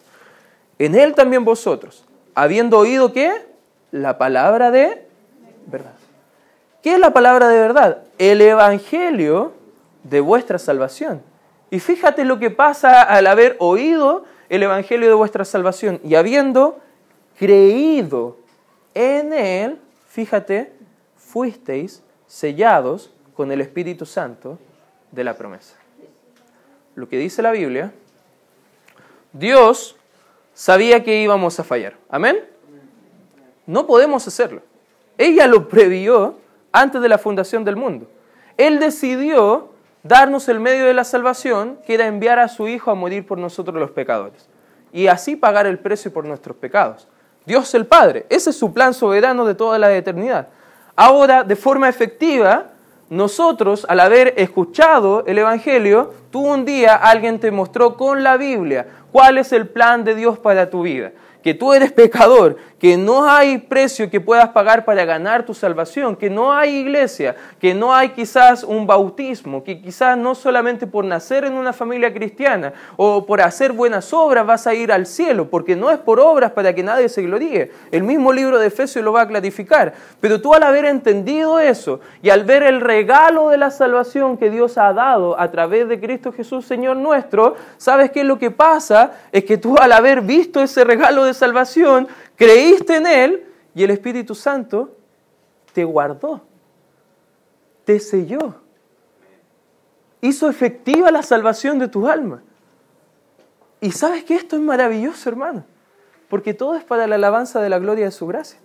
En 0.78 0.96
Él 0.96 1.16
también 1.16 1.44
vosotros, 1.44 2.06
habiendo 2.36 2.78
oído 2.78 3.12
qué? 3.12 3.48
La 3.92 4.18
palabra 4.18 4.70
de 4.70 5.08
verdad. 5.66 5.96
¿Qué 6.84 6.94
es 6.94 7.00
la 7.00 7.12
palabra 7.12 7.50
de 7.50 7.60
verdad? 7.60 8.04
El 8.20 8.40
Evangelio 8.42 9.54
de 10.04 10.22
vuestra 10.22 10.60
salvación. 10.60 11.22
Y 11.72 11.80
fíjate 11.80 12.24
lo 12.24 12.40
que 12.40 12.52
pasa 12.52 13.02
al 13.02 13.28
haber 13.28 13.56
oído 13.60 14.24
el 14.50 14.64
Evangelio 14.64 15.08
de 15.08 15.14
vuestra 15.14 15.46
salvación 15.46 16.02
y 16.04 16.16
habiendo 16.16 16.80
creído 17.38 18.38
en 18.94 19.32
él, 19.34 19.80
fíjate, 20.10 20.74
fuisteis 21.16 22.04
sellados 22.28 23.12
con 23.36 23.52
el 23.52 23.62
Espíritu 23.62 24.06
Santo 24.06 24.60
de 25.12 25.24
la 25.24 25.36
promesa. 25.36 25.76
Lo 26.96 27.08
que 27.08 27.18
dice 27.18 27.42
la 27.42 27.52
Biblia, 27.52 27.94
Dios 29.32 29.96
sabía 30.54 31.04
que 31.04 31.22
íbamos 31.22 31.60
a 31.60 31.64
fallar. 31.64 31.96
Amén. 32.10 32.44
No 33.66 33.86
podemos 33.86 34.28
hacerlo. 34.28 34.62
Ella 35.18 35.48
lo 35.48 35.70
previó 35.70 36.36
antes 36.72 37.02
de 37.02 37.10
la 37.10 37.18
fundación 37.18 37.64
del 37.64 37.76
mundo. 37.76 38.10
Él 38.58 38.80
decidió 38.80 39.70
darnos 40.04 40.48
el 40.50 40.60
medio 40.60 40.86
de 40.86 40.94
la 40.94 41.04
salvación, 41.04 41.80
que 41.86 41.94
era 41.94 42.08
enviar 42.08 42.40
a 42.40 42.48
su 42.48 42.68
Hijo 42.68 42.92
a 42.92 42.96
morir 42.96 43.26
por 43.26 43.38
nosotros 43.38 43.76
los 43.76 43.92
pecadores, 43.92 44.48
y 44.92 45.08
así 45.08 45.36
pagar 45.36 45.68
el 45.68 45.80
precio 45.80 46.12
por 46.12 46.26
nuestros 46.26 46.58
pecados. 46.58 47.08
Dios 47.46 47.74
el 47.74 47.86
Padre, 47.86 48.26
ese 48.30 48.52
es 48.52 48.58
su 48.58 48.74
plan 48.74 48.94
soberano 48.94 49.46
de 49.46 49.56
toda 49.56 49.80
la 49.80 49.94
eternidad. 49.94 50.50
Ahora, 50.96 51.44
de 51.44 51.56
forma 51.56 51.90
efectiva, 51.90 52.72
nosotros, 53.10 53.86
al 53.90 54.00
haber 54.00 54.34
escuchado 54.38 55.24
el 55.26 55.38
Evangelio, 55.38 56.14
tú 56.30 56.46
un 56.46 56.66
día 56.66 56.96
alguien 56.96 57.40
te 57.40 57.50
mostró 57.50 57.98
con 57.98 58.24
la 58.24 58.38
Biblia 58.38 58.88
cuál 59.12 59.38
es 59.38 59.52
el 59.52 59.68
plan 59.68 60.04
de 60.04 60.16
Dios 60.16 60.38
para 60.38 60.70
tu 60.70 60.84
vida 60.84 61.12
que 61.44 61.54
tú 61.54 61.74
eres 61.74 61.92
pecador, 61.92 62.58
que 62.80 62.98
no 62.98 63.30
hay 63.30 63.58
precio 63.58 64.10
que 64.10 64.22
puedas 64.22 64.50
pagar 64.50 64.86
para 64.86 65.04
ganar 65.06 65.46
tu 65.46 65.54
salvación, 65.54 66.16
que 66.16 66.30
no 66.30 66.54
hay 66.54 66.78
iglesia, 66.78 67.36
que 67.60 67.74
no 67.74 67.94
hay 67.94 68.10
quizás 68.10 68.64
un 68.64 68.88
bautismo, 68.88 69.64
que 69.64 69.82
quizás 69.82 70.18
no 70.18 70.34
solamente 70.34 70.88
por 70.88 71.04
nacer 71.04 71.44
en 71.44 71.54
una 71.54 71.74
familia 71.74 72.14
cristiana 72.14 72.74
o 72.96 73.26
por 73.26 73.42
hacer 73.42 73.74
buenas 73.74 74.14
obras 74.14 74.46
vas 74.46 74.66
a 74.66 74.74
ir 74.74 74.92
al 74.92 75.06
cielo, 75.06 75.50
porque 75.50 75.76
no 75.76 75.92
es 75.92 75.98
por 75.98 76.20
obras 76.20 76.52
para 76.52 76.74
que 76.74 76.82
nadie 76.82 77.10
se 77.10 77.22
gloríe. 77.22 77.72
El 77.92 78.04
mismo 78.04 78.32
libro 78.32 78.58
de 78.58 78.68
Efesios 78.68 79.04
lo 79.04 79.12
va 79.12 79.22
a 79.22 79.28
clarificar. 79.28 79.94
Pero 80.22 80.42
tú 80.42 80.54
al 80.54 80.64
haber 80.64 80.86
entendido 80.86 81.60
eso 81.60 82.00
y 82.22 82.30
al 82.30 82.46
ver 82.46 82.64
el 82.64 82.80
regalo 82.80 83.50
de 83.50 83.58
la 83.58 83.72
salvación 83.72 84.38
que 84.38 84.50
Dios 84.50 84.78
ha 84.78 84.94
dado 84.94 85.40
a 85.40 85.52
través 85.52 85.88
de 85.90 86.00
Cristo 86.00 86.32
Jesús, 86.32 86.66
Señor 86.66 86.96
nuestro, 86.96 87.56
¿sabes 87.78 88.12
qué 88.12 88.24
lo 88.24 88.40
que 88.40 88.52
pasa? 88.52 89.12
Es 89.32 89.44
que 89.44 89.58
tú 89.58 89.76
al 89.78 89.92
haber 89.92 90.22
visto 90.22 90.62
ese 90.62 90.84
regalo 90.84 91.26
de 91.26 91.34
salvación, 91.34 92.08
creíste 92.40 92.96
en 92.96 93.06
Él 93.06 93.46
y 93.76 93.84
el 93.84 93.92
Espíritu 93.92 94.34
Santo 94.34 94.96
te 95.74 95.84
guardó, 95.84 96.42
te 97.84 98.00
selló, 98.00 98.56
hizo 100.22 100.50
efectiva 100.50 101.12
la 101.12 101.22
salvación 101.22 101.78
de 101.78 101.90
tu 101.90 102.08
alma. 102.08 102.42
Y 103.82 103.92
sabes 103.92 104.24
que 104.24 104.36
esto 104.36 104.56
es 104.56 104.62
maravilloso, 104.62 105.30
hermano, 105.30 105.66
porque 106.30 106.54
todo 106.54 106.76
es 106.76 106.84
para 106.84 107.08
la 107.08 107.16
alabanza 107.16 107.62
de 107.62 107.70
la 107.70 107.78
gloria 107.78 108.06
de 108.06 108.12
su 108.12 108.26
gracia, 108.26 108.60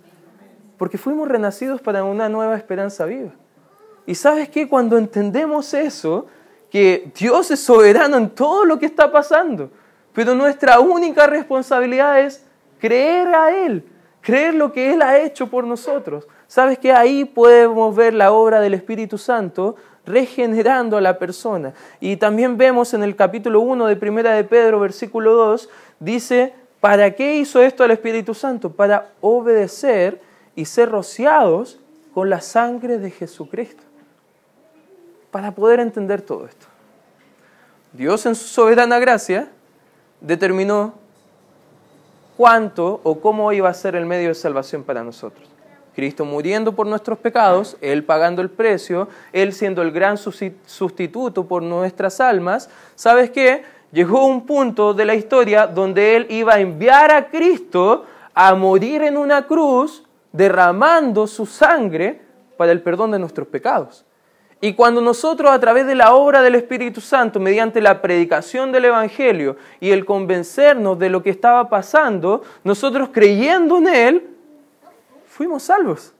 porque 0.77 0.97
fuimos 0.97 1.27
renacidos 1.27 1.81
para 1.81 2.05
una 2.05 2.29
nueva 2.29 2.55
esperanza 2.55 3.05
viva. 3.05 3.31
Y 4.05 4.15
sabes 4.15 4.49
que 4.49 4.69
cuando 4.69 4.97
entendemos 4.97 5.73
eso, 5.73 6.27
que 6.69 7.11
Dios 7.17 7.51
es 7.51 7.59
soberano 7.59 8.17
en 8.17 8.29
todo 8.29 8.63
lo 8.63 8.79
que 8.79 8.85
está 8.85 9.11
pasando, 9.11 9.69
pero 10.13 10.33
nuestra 10.33 10.79
única 10.79 11.27
responsabilidad 11.27 12.21
es 12.21 12.45
creer 12.79 13.27
a 13.33 13.65
Él, 13.65 13.83
creer 14.21 14.53
lo 14.53 14.71
que 14.71 14.93
Él 14.93 15.01
ha 15.01 15.19
hecho 15.19 15.47
por 15.47 15.65
nosotros. 15.65 16.27
¿Sabes 16.47 16.77
que 16.77 16.91
ahí 16.91 17.25
podemos 17.25 17.95
ver 17.95 18.13
la 18.13 18.31
obra 18.31 18.59
del 18.59 18.73
Espíritu 18.73 19.17
Santo 19.17 19.75
regenerando 20.05 20.97
a 20.97 21.01
la 21.01 21.17
persona? 21.17 21.73
Y 21.99 22.17
también 22.17 22.57
vemos 22.57 22.93
en 22.93 23.03
el 23.03 23.15
capítulo 23.15 23.61
1 23.61 23.87
de 23.87 23.95
Primera 23.95 24.33
de 24.33 24.43
Pedro, 24.43 24.79
versículo 24.79 25.33
2, 25.33 25.69
dice, 25.99 26.53
¿para 26.79 27.11
qué 27.11 27.37
hizo 27.37 27.61
esto 27.61 27.83
el 27.83 27.91
Espíritu 27.91 28.33
Santo? 28.33 28.71
Para 28.71 29.09
obedecer 29.21 30.21
y 30.55 30.65
ser 30.65 30.89
rociados 30.89 31.79
con 32.13 32.29
la 32.29 32.41
sangre 32.41 32.97
de 32.97 33.11
Jesucristo. 33.11 33.83
Para 35.31 35.51
poder 35.51 35.79
entender 35.79 36.21
todo 36.21 36.45
esto. 36.45 36.65
Dios 37.91 38.25
en 38.25 38.35
su 38.35 38.47
soberana 38.47 38.99
gracia 38.99 39.49
determinó 40.21 40.93
cuánto 42.37 42.99
o 43.03 43.19
cómo 43.19 43.51
iba 43.53 43.69
a 43.69 43.73
ser 43.73 43.95
el 43.95 44.05
medio 44.05 44.29
de 44.29 44.35
salvación 44.35 44.83
para 44.83 45.03
nosotros. 45.03 45.47
Cristo 45.95 46.25
muriendo 46.25 46.73
por 46.73 46.87
nuestros 46.87 47.17
pecados, 47.19 47.77
Él 47.79 48.03
pagando 48.03 48.41
el 48.41 48.49
precio, 48.49 49.07
Él 49.31 49.53
siendo 49.53 49.81
el 49.81 49.91
gran 49.91 50.17
sustituto 50.17 51.47
por 51.47 51.63
nuestras 51.63 52.19
almas, 52.19 52.69
¿sabes 52.95 53.29
qué? 53.31 53.63
Llegó 53.91 54.25
un 54.25 54.45
punto 54.45 54.93
de 54.93 55.05
la 55.05 55.15
historia 55.15 55.67
donde 55.67 56.17
Él 56.17 56.27
iba 56.29 56.55
a 56.55 56.59
enviar 56.59 57.11
a 57.11 57.29
Cristo 57.29 58.05
a 58.33 58.53
morir 58.55 59.03
en 59.03 59.15
una 59.15 59.47
cruz, 59.47 60.03
derramando 60.33 61.27
su 61.27 61.45
sangre 61.45 62.21
para 62.57 62.73
el 62.73 62.81
perdón 62.81 63.11
de 63.11 63.19
nuestros 63.19 63.47
pecados. 63.47 64.05
Y 64.61 64.73
cuando 64.73 65.01
nosotros 65.01 65.51
a 65.51 65.59
través 65.59 65.85
de 65.85 65.95
la 65.95 66.13
obra 66.13 66.41
del 66.41 66.55
Espíritu 66.55 67.01
Santo, 67.01 67.39
mediante 67.39 67.81
la 67.81 68.01
predicación 68.01 68.71
del 68.71 68.85
Evangelio 68.85 69.57
y 69.79 69.91
el 69.91 70.05
convencernos 70.05 70.97
de 70.97 71.09
lo 71.09 71.21
que 71.21 71.29
estaba 71.29 71.69
pasando, 71.69 72.41
nosotros 72.63 73.09
creyendo 73.11 73.77
en 73.77 73.87
Él, 73.87 74.27
fuimos 75.27 75.63
salvos. 75.63 76.13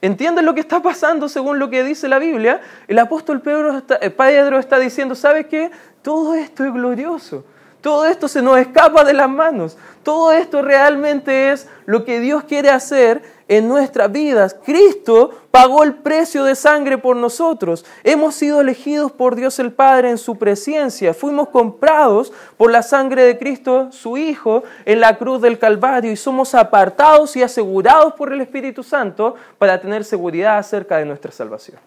¿Entienden 0.00 0.44
lo 0.44 0.52
que 0.52 0.60
está 0.60 0.82
pasando 0.82 1.28
según 1.28 1.60
lo 1.60 1.70
que 1.70 1.84
dice 1.84 2.08
la 2.08 2.18
Biblia? 2.18 2.60
El 2.88 2.98
apóstol 2.98 3.40
Pedro 3.40 3.78
está, 3.78 3.98
eh, 4.02 4.10
Pedro 4.10 4.58
está 4.58 4.80
diciendo, 4.80 5.14
¿sabes 5.14 5.46
qué? 5.46 5.70
Todo 6.02 6.34
esto 6.34 6.64
es 6.64 6.72
glorioso. 6.72 7.44
Todo 7.82 8.06
esto 8.06 8.28
se 8.28 8.42
nos 8.42 8.58
escapa 8.58 9.02
de 9.02 9.12
las 9.12 9.28
manos. 9.28 9.76
Todo 10.04 10.30
esto 10.32 10.62
realmente 10.62 11.50
es 11.50 11.68
lo 11.84 12.04
que 12.04 12.20
Dios 12.20 12.44
quiere 12.44 12.70
hacer 12.70 13.22
en 13.48 13.68
nuestras 13.68 14.10
vidas. 14.12 14.56
Cristo 14.64 15.30
pagó 15.50 15.82
el 15.82 15.94
precio 15.94 16.44
de 16.44 16.54
sangre 16.54 16.96
por 16.96 17.16
nosotros. 17.16 17.84
Hemos 18.04 18.36
sido 18.36 18.60
elegidos 18.60 19.10
por 19.10 19.34
Dios 19.34 19.58
el 19.58 19.72
Padre 19.72 20.10
en 20.10 20.18
su 20.18 20.38
presencia. 20.38 21.12
Fuimos 21.12 21.48
comprados 21.48 22.32
por 22.56 22.70
la 22.70 22.84
sangre 22.84 23.24
de 23.24 23.36
Cristo, 23.36 23.90
su 23.90 24.16
Hijo, 24.16 24.62
en 24.84 25.00
la 25.00 25.18
cruz 25.18 25.42
del 25.42 25.58
Calvario 25.58 26.12
y 26.12 26.16
somos 26.16 26.54
apartados 26.54 27.34
y 27.34 27.42
asegurados 27.42 28.14
por 28.14 28.32
el 28.32 28.40
Espíritu 28.40 28.84
Santo 28.84 29.34
para 29.58 29.80
tener 29.80 30.04
seguridad 30.04 30.58
acerca 30.58 30.98
de 30.98 31.04
nuestra 31.04 31.32
salvación. 31.32 31.78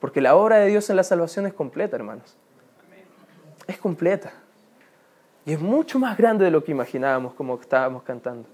Porque 0.00 0.22
la 0.22 0.34
obra 0.34 0.56
de 0.56 0.68
Dios 0.68 0.88
en 0.88 0.96
la 0.96 1.04
salvación 1.04 1.46
es 1.46 1.52
completa, 1.52 1.94
hermanos. 1.94 2.36
Es 3.66 3.76
completa. 3.76 4.32
Y 5.46 5.52
es 5.52 5.60
mucho 5.60 5.98
más 6.00 6.18
grande 6.18 6.44
de 6.44 6.50
lo 6.50 6.64
que 6.64 6.72
imaginábamos 6.72 7.32
como 7.34 7.54
estábamos 7.58 8.02
cantando. 8.02 8.48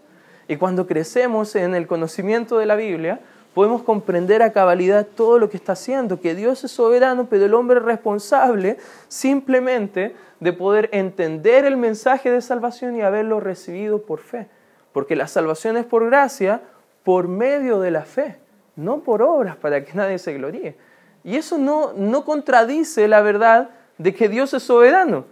Y 0.46 0.56
cuando 0.56 0.86
crecemos 0.86 1.56
en 1.56 1.74
el 1.74 1.86
conocimiento 1.86 2.58
de 2.58 2.66
la 2.66 2.76
Biblia, 2.76 3.20
podemos 3.54 3.82
comprender 3.82 4.42
a 4.42 4.52
cabalidad 4.52 5.06
todo 5.06 5.38
lo 5.38 5.48
que 5.48 5.56
está 5.56 5.72
haciendo, 5.72 6.20
que 6.20 6.34
Dios 6.34 6.64
es 6.64 6.70
soberano, 6.70 7.26
pero 7.30 7.46
el 7.46 7.54
hombre 7.54 7.78
es 7.78 7.84
responsable 7.84 8.76
simplemente 9.08 10.14
de 10.40 10.52
poder 10.52 10.90
entender 10.92 11.64
el 11.64 11.78
mensaje 11.78 12.30
de 12.30 12.42
salvación 12.42 12.96
y 12.96 13.02
haberlo 13.02 13.40
recibido 13.40 14.02
por 14.02 14.20
fe. 14.20 14.48
Porque 14.92 15.16
la 15.16 15.28
salvación 15.28 15.78
es 15.78 15.86
por 15.86 16.04
gracia, 16.06 16.60
por 17.04 17.26
medio 17.26 17.80
de 17.80 17.90
la 17.90 18.02
fe, 18.02 18.38
no 18.76 19.00
por 19.00 19.22
obras 19.22 19.56
para 19.56 19.84
que 19.84 19.94
nadie 19.94 20.18
se 20.18 20.34
gloríe. 20.34 20.76
Y 21.24 21.36
eso 21.36 21.56
no, 21.56 21.94
no 21.94 22.24
contradice 22.26 23.08
la 23.08 23.22
verdad 23.22 23.70
de 23.96 24.14
que 24.14 24.28
Dios 24.28 24.52
es 24.52 24.62
soberano. 24.62 25.24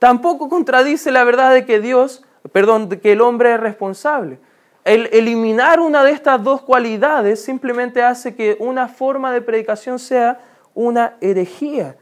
Tampoco 0.00 0.48
contradice 0.48 1.10
la 1.10 1.24
verdad 1.24 1.52
de 1.52 1.66
que 1.66 1.78
Dios, 1.78 2.24
perdón, 2.52 2.88
que 2.88 3.12
el 3.12 3.20
hombre 3.20 3.52
es 3.52 3.60
responsable. 3.60 4.38
El 4.82 5.10
eliminar 5.12 5.78
una 5.78 6.02
de 6.02 6.12
estas 6.12 6.42
dos 6.42 6.62
cualidades 6.62 7.44
simplemente 7.44 8.02
hace 8.02 8.34
que 8.34 8.56
una 8.60 8.88
forma 8.88 9.30
de 9.30 9.42
predicación 9.42 9.98
sea 9.98 10.40
una 10.74 11.16
herejía. 11.20 11.96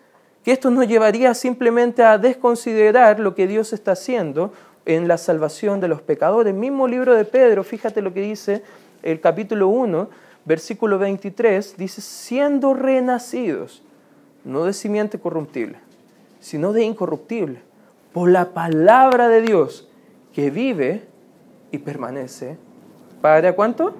Que 0.44 0.52
esto 0.52 0.70
nos 0.70 0.86
llevaría 0.86 1.34
simplemente 1.34 2.04
a 2.04 2.18
desconsiderar 2.18 3.18
lo 3.18 3.34
que 3.34 3.48
Dios 3.48 3.72
está 3.72 3.92
haciendo 3.92 4.52
en 4.86 5.08
la 5.08 5.18
salvación 5.18 5.80
de 5.80 5.88
los 5.88 6.00
pecadores. 6.00 6.54
Mismo 6.54 6.86
libro 6.86 7.16
de 7.16 7.24
Pedro, 7.24 7.64
fíjate 7.64 8.00
lo 8.00 8.14
que 8.14 8.20
dice 8.20 8.62
el 9.02 9.20
capítulo 9.20 9.66
1, 9.66 10.08
versículo 10.44 11.00
23, 11.00 11.76
dice, 11.76 12.00
siendo 12.00 12.74
renacidos, 12.74 13.82
no 14.44 14.64
de 14.64 14.72
simiente 14.72 15.18
corruptible, 15.18 15.80
sino 16.38 16.72
de 16.72 16.84
incorruptible, 16.84 17.67
por 18.12 18.30
la 18.30 18.52
palabra 18.54 19.28
de 19.28 19.42
Dios 19.42 19.88
que 20.32 20.50
vive 20.50 21.06
y 21.70 21.78
permanece. 21.78 22.56
¿Para 23.20 23.52
cuánto? 23.54 23.94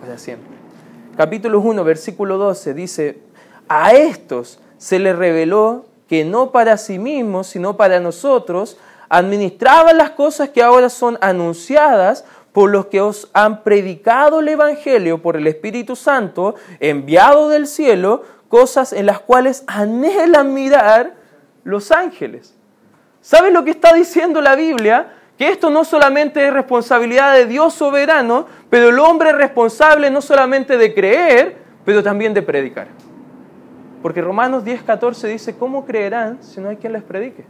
Para 0.00 0.18
siempre. 0.18 0.48
Capítulo 1.16 1.60
1, 1.60 1.84
versículo 1.84 2.38
12 2.38 2.74
dice, 2.74 3.18
a 3.68 3.92
estos 3.92 4.60
se 4.78 4.98
les 4.98 5.16
reveló 5.16 5.86
que 6.08 6.24
no 6.24 6.50
para 6.50 6.76
sí 6.76 6.98
mismos, 6.98 7.46
sino 7.48 7.76
para 7.76 8.00
nosotros, 8.00 8.78
administraban 9.08 9.98
las 9.98 10.10
cosas 10.10 10.50
que 10.50 10.62
ahora 10.62 10.88
son 10.88 11.18
anunciadas 11.20 12.24
por 12.52 12.70
los 12.70 12.86
que 12.86 13.00
os 13.00 13.28
han 13.32 13.62
predicado 13.62 14.40
el 14.40 14.48
Evangelio 14.48 15.22
por 15.22 15.36
el 15.36 15.46
Espíritu 15.46 15.94
Santo, 15.94 16.54
enviado 16.80 17.48
del 17.48 17.66
cielo, 17.66 18.24
cosas 18.48 18.92
en 18.92 19.06
las 19.06 19.20
cuales 19.20 19.62
anhelan 19.66 20.52
mirar 20.52 21.14
los 21.62 21.92
ángeles. 21.92 22.54
¿Sabes 23.20 23.52
lo 23.52 23.64
que 23.64 23.70
está 23.70 23.92
diciendo 23.92 24.40
la 24.40 24.56
Biblia? 24.56 25.12
Que 25.36 25.48
esto 25.48 25.70
no 25.70 25.84
solamente 25.84 26.46
es 26.46 26.52
responsabilidad 26.52 27.34
de 27.34 27.46
Dios 27.46 27.74
soberano, 27.74 28.46
pero 28.68 28.88
el 28.88 28.98
hombre 28.98 29.30
es 29.30 29.36
responsable 29.36 30.10
no 30.10 30.20
solamente 30.20 30.76
de 30.76 30.94
creer, 30.94 31.56
pero 31.84 32.02
también 32.02 32.34
de 32.34 32.42
predicar. 32.42 32.88
Porque 34.02 34.22
Romanos 34.22 34.64
10:14 34.64 35.28
dice, 35.28 35.56
¿cómo 35.56 35.84
creerán 35.84 36.42
si 36.42 36.60
no 36.60 36.70
hay 36.70 36.76
quien 36.76 36.92
les 36.92 37.02
predique? 37.02 37.44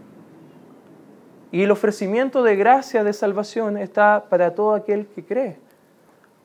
Y 1.53 1.63
el 1.63 1.71
ofrecimiento 1.71 2.43
de 2.43 2.57
gracia 2.57 3.03
de 3.03 3.13
salvación 3.13 3.77
está 3.77 4.25
para 4.29 4.55
todo 4.55 4.75
aquel 4.75 5.07
que 5.07 5.25
cree. 5.25 5.59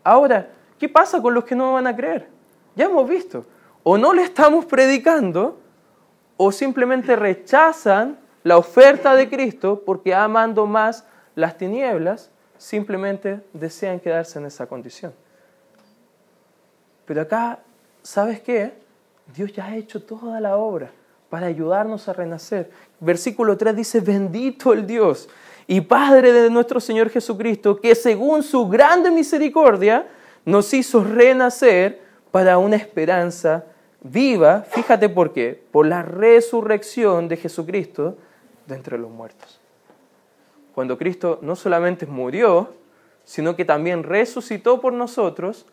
Ahora, 0.04 0.50
¿qué 0.80 0.90
pasa 0.90 1.22
con 1.22 1.34
los 1.34 1.46
que 1.46 1.56
no 1.56 1.74
van 1.74 1.88
a 1.88 1.96
creer? 1.96 2.28
Ya 2.76 2.86
hemos 2.86 3.08
visto, 3.08 3.46
o 3.84 3.98
no 3.98 4.14
le 4.14 4.24
estamos 4.24 4.66
predicando, 4.66 5.60
o 6.38 6.52
simplemente 6.52 7.16
rechazan 7.16 8.18
la 8.46 8.60
oferta 8.60 9.16
de 9.16 9.28
Cristo 9.28 9.82
porque 9.84 10.14
amando 10.14 10.68
más 10.68 11.04
las 11.34 11.58
tinieblas, 11.58 12.30
simplemente 12.60 13.42
desean 13.54 14.00
quedarse 14.00 14.38
en 14.38 14.46
esa 14.46 14.68
condición. 14.68 15.16
Pero 17.06 17.22
acá, 17.22 17.58
¿sabes 18.04 18.40
qué? 18.42 18.74
Dios 19.36 19.52
ya 19.52 19.66
ha 19.66 19.76
hecho 19.76 20.04
toda 20.04 20.40
la 20.40 20.58
obra 20.58 20.92
para 21.28 21.48
ayudarnos 21.48 22.08
a 22.08 22.14
renacer. 22.14 22.70
Versículo 23.00 23.58
3 23.58 23.76
dice, 23.76 24.00
bendito 24.00 24.74
el 24.74 24.86
Dios 24.86 25.28
y 25.66 25.82
Padre 25.82 26.32
de 26.32 26.48
nuestro 26.52 26.80
Señor 26.80 27.10
Jesucristo, 27.10 27.82
que 27.82 27.96
según 27.96 28.44
su 28.44 28.70
grande 28.70 29.10
misericordia 29.10 30.06
nos 30.46 30.72
hizo 30.72 31.04
renacer 31.04 32.00
para 32.30 32.60
una 32.60 32.76
esperanza 32.76 33.66
viva. 34.02 34.62
Fíjate 34.70 35.10
por 35.10 35.34
qué, 35.34 35.64
por 35.72 35.88
la 35.88 36.04
resurrección 36.04 37.28
de 37.28 37.38
Jesucristo 37.38 38.20
de 38.68 38.76
entre 38.76 38.98
los 38.98 39.12
muertos. 39.12 39.60
Cuando 40.74 40.98
Cristo 40.98 41.40
no 41.42 41.56
solamente 41.56 42.06
murió, 42.06 42.74
sino 43.24 43.56
que 43.56 43.66
también 43.66 44.04
resucitó 44.04 44.82
por 44.82 44.94
nosotros, 44.94 45.66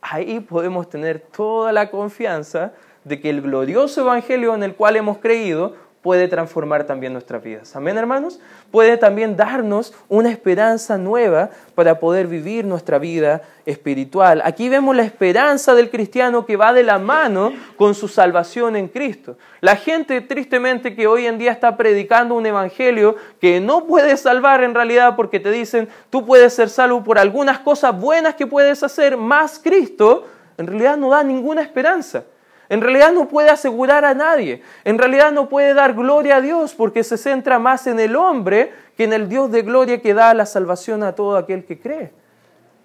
ahí 0.00 0.40
podemos 0.40 0.88
tener 0.88 1.20
toda 1.20 1.72
la 1.72 1.90
confianza 1.90 2.72
de 3.04 3.20
que 3.20 3.30
el 3.30 3.42
glorioso 3.42 4.02
Evangelio 4.02 4.54
en 4.54 4.62
el 4.62 4.74
cual 4.74 4.96
hemos 4.96 5.18
creído 5.18 5.74
puede 6.02 6.28
transformar 6.28 6.84
también 6.84 7.12
nuestras 7.12 7.42
vidas. 7.42 7.74
Amén, 7.74 7.98
hermanos. 7.98 8.38
Puede 8.70 8.96
también 8.96 9.36
darnos 9.36 9.94
una 10.08 10.30
esperanza 10.30 10.96
nueva 10.96 11.50
para 11.74 11.98
poder 11.98 12.26
vivir 12.26 12.64
nuestra 12.64 12.98
vida 12.98 13.42
espiritual. 13.66 14.40
Aquí 14.44 14.68
vemos 14.68 14.94
la 14.94 15.02
esperanza 15.02 15.74
del 15.74 15.90
cristiano 15.90 16.46
que 16.46 16.56
va 16.56 16.72
de 16.72 16.82
la 16.82 16.98
mano 16.98 17.52
con 17.76 17.94
su 17.94 18.08
salvación 18.08 18.76
en 18.76 18.88
Cristo. 18.88 19.36
La 19.60 19.76
gente 19.76 20.20
tristemente 20.20 20.94
que 20.94 21.06
hoy 21.06 21.26
en 21.26 21.38
día 21.38 21.52
está 21.52 21.76
predicando 21.76 22.34
un 22.34 22.46
evangelio 22.46 23.16
que 23.40 23.60
no 23.60 23.84
puede 23.84 24.16
salvar 24.16 24.62
en 24.62 24.74
realidad 24.74 25.16
porque 25.16 25.40
te 25.40 25.50
dicen 25.50 25.88
tú 26.10 26.24
puedes 26.24 26.54
ser 26.54 26.70
salvo 26.70 27.02
por 27.02 27.18
algunas 27.18 27.58
cosas 27.58 27.98
buenas 27.98 28.34
que 28.36 28.46
puedes 28.46 28.82
hacer, 28.82 29.16
más 29.16 29.58
Cristo, 29.58 30.26
en 30.56 30.66
realidad 30.66 30.96
no 30.96 31.10
da 31.10 31.22
ninguna 31.24 31.62
esperanza. 31.62 32.24
En 32.68 32.80
realidad 32.80 33.12
no 33.12 33.28
puede 33.28 33.48
asegurar 33.48 34.04
a 34.04 34.14
nadie. 34.14 34.62
En 34.84 34.98
realidad 34.98 35.32
no 35.32 35.48
puede 35.48 35.72
dar 35.74 35.94
gloria 35.94 36.36
a 36.36 36.40
Dios 36.40 36.74
porque 36.74 37.02
se 37.02 37.16
centra 37.16 37.58
más 37.58 37.86
en 37.86 37.98
el 37.98 38.14
hombre 38.14 38.72
que 38.96 39.04
en 39.04 39.12
el 39.12 39.28
Dios 39.28 39.50
de 39.50 39.62
gloria 39.62 40.02
que 40.02 40.14
da 40.14 40.34
la 40.34 40.44
salvación 40.44 41.02
a 41.02 41.14
todo 41.14 41.36
aquel 41.36 41.64
que 41.64 41.78
cree. 41.78 42.12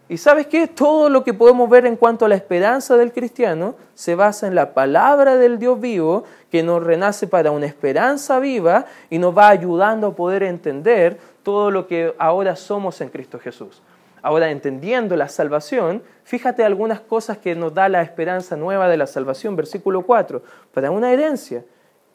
Y 0.10 0.18
sabes 0.18 0.48
qué? 0.48 0.68
Todo 0.68 1.10
lo 1.10 1.24
que 1.24 1.34
podemos 1.34 1.70
ver 1.70 1.86
en 1.86 1.96
cuanto 1.96 2.26
a 2.26 2.30
la 2.30 2.36
esperanza 2.36 2.98
del 2.98 3.14
cristiano 3.14 3.76
se 3.94 4.16
basa 4.16 4.48
en 4.48 4.56
la 4.56 4.74
palabra 4.74 5.38
del 5.38 5.60
Dios 5.60 5.80
vivo 5.80 6.24
que 6.52 6.62
nos 6.62 6.84
renace 6.84 7.26
para 7.26 7.52
una 7.52 7.66
esperanza 7.66 8.40
viva 8.40 8.86
y 9.10 9.18
nos 9.18 9.36
va 9.36 9.48
ayudando 9.48 10.08
a 10.08 10.16
poder 10.16 10.44
entender 10.44 11.18
todo 11.42 11.72
lo 11.72 11.88
que 11.88 12.14
ahora 12.20 12.56
somos 12.56 13.00
en 13.02 13.10
Cristo 13.10 13.40
Jesús. 13.40 13.82
Ahora, 14.24 14.52
entendiendo 14.52 15.18
la 15.18 15.28
salvación, 15.28 16.02
fíjate 16.24 16.64
algunas 16.64 17.02
cosas 17.02 17.38
que 17.40 17.56
nos 17.56 17.74
da 17.74 17.90
la 17.90 18.02
esperanza 18.02 18.56
nueva 18.56 18.88
de 18.88 18.96
la 18.96 19.06
salvación. 19.06 19.58
Versículo 19.58 20.04
4. 20.04 20.42
Para 20.74 20.92
una 20.92 21.12
herencia 21.12 21.66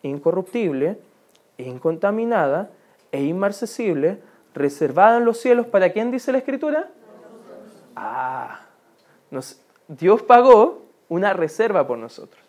incorruptible, 0.01 0.99
incontaminada 1.59 2.71
e 3.13 3.23
inmarcesible, 3.23 4.21
reservada 4.55 5.19
en 5.19 5.27
los 5.27 5.39
cielos, 5.39 5.67
¿para 5.67 5.93
quién 5.93 6.11
dice 6.11 6.33
la 6.33 6.39
Escritura? 6.39 6.89
Ah, 7.95 8.61
Dios 9.87 10.23
pagó 10.23 10.87
una 11.11 11.35
reserva 11.35 11.87
por 11.87 11.99
nosotros. 11.99 12.43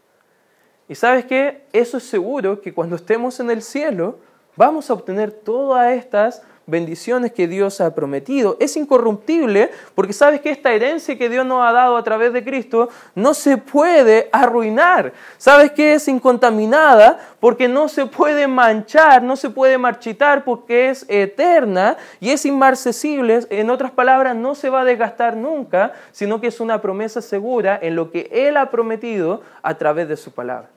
Y 0.88 0.96
sabes 0.96 1.26
qué? 1.26 1.66
Eso 1.74 1.98
es 1.98 2.04
seguro 2.04 2.62
que 2.62 2.74
cuando 2.74 2.96
estemos 2.96 3.42
en 3.42 3.52
el 3.52 3.62
cielo 3.62 4.20
vamos 4.56 4.90
a 4.90 4.94
obtener 4.94 5.32
todas 5.32 5.92
estas 5.94 6.44
bendiciones 6.70 7.32
que 7.32 7.48
Dios 7.48 7.82
ha 7.82 7.94
prometido. 7.96 8.58
Es 8.60 8.78
incorruptible 8.78 9.72
porque 9.96 10.14
sabes 10.14 10.42
que 10.42 10.50
esta 10.50 10.72
herencia 10.72 11.18
que 11.18 11.30
Dios 11.30 11.46
nos 11.46 11.68
ha 11.68 11.72
dado 11.72 11.98
a 11.98 12.04
través 12.04 12.34
de 12.34 12.44
Cristo 12.44 12.90
no 13.16 13.34
se 13.34 13.58
puede 13.58 14.30
arruinar. 14.32 15.14
Sabes 15.38 15.72
que 15.72 15.94
es 15.94 16.08
incontaminada 16.08 17.20
porque 17.40 17.68
no 17.68 17.88
se 17.88 18.06
puede 18.06 18.48
manchar, 18.48 19.24
no 19.24 19.36
se 19.36 19.50
puede 19.50 19.78
marchitar 19.78 20.44
porque 20.44 20.90
es 20.90 21.06
eterna 21.08 21.98
y 22.20 22.32
es 22.32 22.46
inmarcesible. 22.46 23.40
En 23.50 23.70
otras 23.70 23.92
palabras, 23.92 24.36
no 24.36 24.56
se 24.56 24.70
va 24.70 24.82
a 24.82 24.86
desgastar 24.86 25.36
nunca, 25.36 25.94
sino 26.12 26.40
que 26.40 26.48
es 26.48 26.60
una 26.60 26.82
promesa 26.82 27.22
segura 27.22 27.80
en 27.82 27.96
lo 27.96 28.12
que 28.12 28.30
Él 28.32 28.58
ha 28.58 28.70
prometido 28.70 29.42
a 29.62 29.78
través 29.78 30.08
de 30.08 30.18
su 30.18 30.32
palabra. 30.32 30.70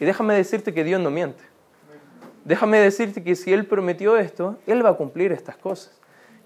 Y 0.00 0.04
déjame 0.04 0.34
decirte 0.34 0.72
que 0.72 0.84
Dios 0.84 1.00
no 1.00 1.10
miente 1.10 1.57
déjame 2.48 2.78
decirte 2.80 3.22
que 3.22 3.36
si 3.36 3.52
Él 3.52 3.66
prometió 3.66 4.16
esto, 4.16 4.56
Él 4.66 4.84
va 4.84 4.90
a 4.90 4.94
cumplir 4.94 5.32
estas 5.32 5.56
cosas. 5.56 5.92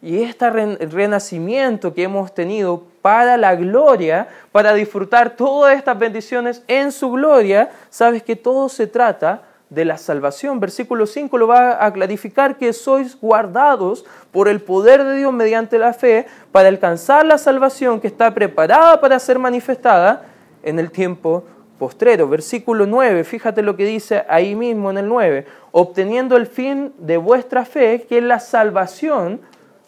Y 0.02 0.20
este 0.20 0.50
renacimiento 0.50 1.94
que 1.94 2.02
hemos 2.02 2.34
tenido 2.34 2.82
para 3.02 3.36
la 3.36 3.54
gloria, 3.54 4.26
para 4.50 4.74
disfrutar 4.74 5.36
todas 5.36 5.76
estas 5.76 5.96
bendiciones 5.96 6.64
en 6.66 6.90
su 6.90 7.12
gloria, 7.12 7.70
sabes 7.88 8.24
que 8.24 8.34
todo 8.34 8.68
se 8.68 8.88
trata 8.88 9.42
de 9.70 9.84
la 9.84 9.96
salvación. 9.96 10.58
Versículo 10.58 11.06
5 11.06 11.38
lo 11.38 11.46
va 11.46 11.84
a 11.84 11.92
clarificar 11.92 12.58
que 12.58 12.72
sois 12.72 13.16
guardados 13.20 14.04
por 14.32 14.48
el 14.48 14.60
poder 14.60 15.04
de 15.04 15.18
Dios 15.18 15.32
mediante 15.32 15.78
la 15.78 15.92
fe 15.92 16.26
para 16.50 16.68
alcanzar 16.68 17.24
la 17.24 17.38
salvación 17.38 18.00
que 18.00 18.08
está 18.08 18.34
preparada 18.34 19.00
para 19.00 19.20
ser 19.20 19.38
manifestada 19.38 20.24
en 20.64 20.80
el 20.80 20.90
tiempo 20.90 21.44
postrero. 21.82 22.28
Versículo 22.28 22.86
9, 22.86 23.24
fíjate 23.24 23.60
lo 23.60 23.74
que 23.74 23.84
dice 23.84 24.24
ahí 24.28 24.54
mismo 24.54 24.92
en 24.92 24.98
el 24.98 25.08
9, 25.08 25.46
obteniendo 25.72 26.36
el 26.36 26.46
fin 26.46 26.92
de 26.96 27.16
vuestra 27.16 27.64
fe, 27.64 28.06
que 28.08 28.18
es 28.18 28.22
la 28.22 28.38
salvación 28.38 29.40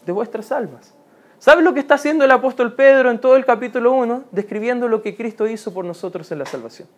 de 0.05 0.11
vuestras 0.11 0.51
almas. 0.51 0.93
¿Sabes 1.39 1.63
lo 1.63 1.73
que 1.73 1.79
está 1.79 1.95
haciendo 1.95 2.25
el 2.25 2.33
apóstol 2.33 2.73
Pedro 2.73 3.13
en 3.13 3.21
todo 3.21 3.37
el 3.37 3.45
capítulo 3.45 3.93
1? 3.93 4.25
Describiendo 4.33 4.89
lo 4.89 5.03
que 5.03 5.15
Cristo 5.15 5.47
hizo 5.47 5.73
por 5.73 5.85
nosotros 5.85 6.33
en 6.33 6.41
la 6.41 6.47
salvación. 6.47 6.89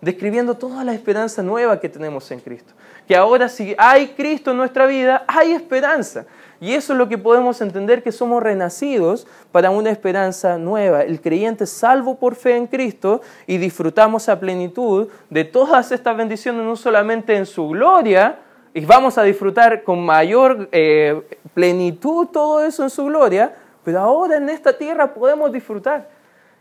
Describiendo 0.00 0.54
toda 0.54 0.84
la 0.84 0.94
esperanza 0.94 1.42
nueva 1.42 1.78
que 1.78 1.90
tenemos 1.90 2.30
en 2.30 2.40
Cristo. 2.40 2.72
Que 3.06 3.16
ahora 3.16 3.46
si 3.46 3.74
hay 3.76 4.08
Cristo 4.16 4.52
en 4.52 4.56
nuestra 4.56 4.86
vida, 4.86 5.22
hay 5.28 5.52
esperanza. 5.52 6.24
Y 6.60 6.74
eso 6.74 6.92
es 6.92 6.98
lo 6.98 7.08
que 7.08 7.16
podemos 7.16 7.62
entender 7.62 8.02
que 8.02 8.12
somos 8.12 8.42
renacidos 8.42 9.26
para 9.50 9.70
una 9.70 9.90
esperanza 9.90 10.58
nueva. 10.58 11.02
El 11.02 11.22
creyente 11.22 11.66
salvo 11.66 12.16
por 12.16 12.34
fe 12.34 12.54
en 12.54 12.66
Cristo 12.66 13.22
y 13.46 13.56
disfrutamos 13.56 14.28
a 14.28 14.38
plenitud 14.38 15.08
de 15.30 15.44
todas 15.44 15.90
estas 15.90 16.16
bendiciones, 16.16 16.62
no 16.62 16.76
solamente 16.76 17.34
en 17.34 17.46
su 17.46 17.68
gloria, 17.68 18.40
y 18.74 18.84
vamos 18.84 19.16
a 19.18 19.22
disfrutar 19.22 19.82
con 19.82 20.04
mayor 20.04 20.68
eh, 20.70 21.38
plenitud 21.54 22.26
todo 22.26 22.62
eso 22.62 22.82
en 22.82 22.90
su 22.90 23.06
gloria, 23.06 23.54
pero 23.82 24.00
ahora 24.00 24.36
en 24.36 24.48
esta 24.50 24.76
tierra 24.76 25.12
podemos 25.14 25.50
disfrutar. 25.50 26.08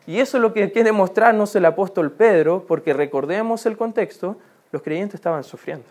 Y 0.07 0.19
eso 0.19 0.37
es 0.37 0.41
lo 0.41 0.53
que 0.53 0.71
quiere 0.71 0.91
mostrarnos 0.91 1.55
el 1.55 1.65
apóstol 1.65 2.11
Pedro, 2.11 2.65
porque 2.67 2.93
recordemos 2.93 3.65
el 3.65 3.77
contexto, 3.77 4.37
los 4.71 4.81
creyentes 4.81 5.15
estaban 5.15 5.43
sufriendo, 5.43 5.85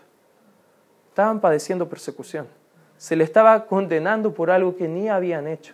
estaban 1.09 1.39
padeciendo 1.39 1.87
persecución, 1.87 2.47
se 2.99 3.15
le 3.15 3.23
estaba 3.23 3.65
condenando 3.65 4.33
por 4.33 4.51
algo 4.51 4.75
que 4.75 4.89
ni 4.89 5.07
habían 5.07 5.47
hecho. 5.47 5.73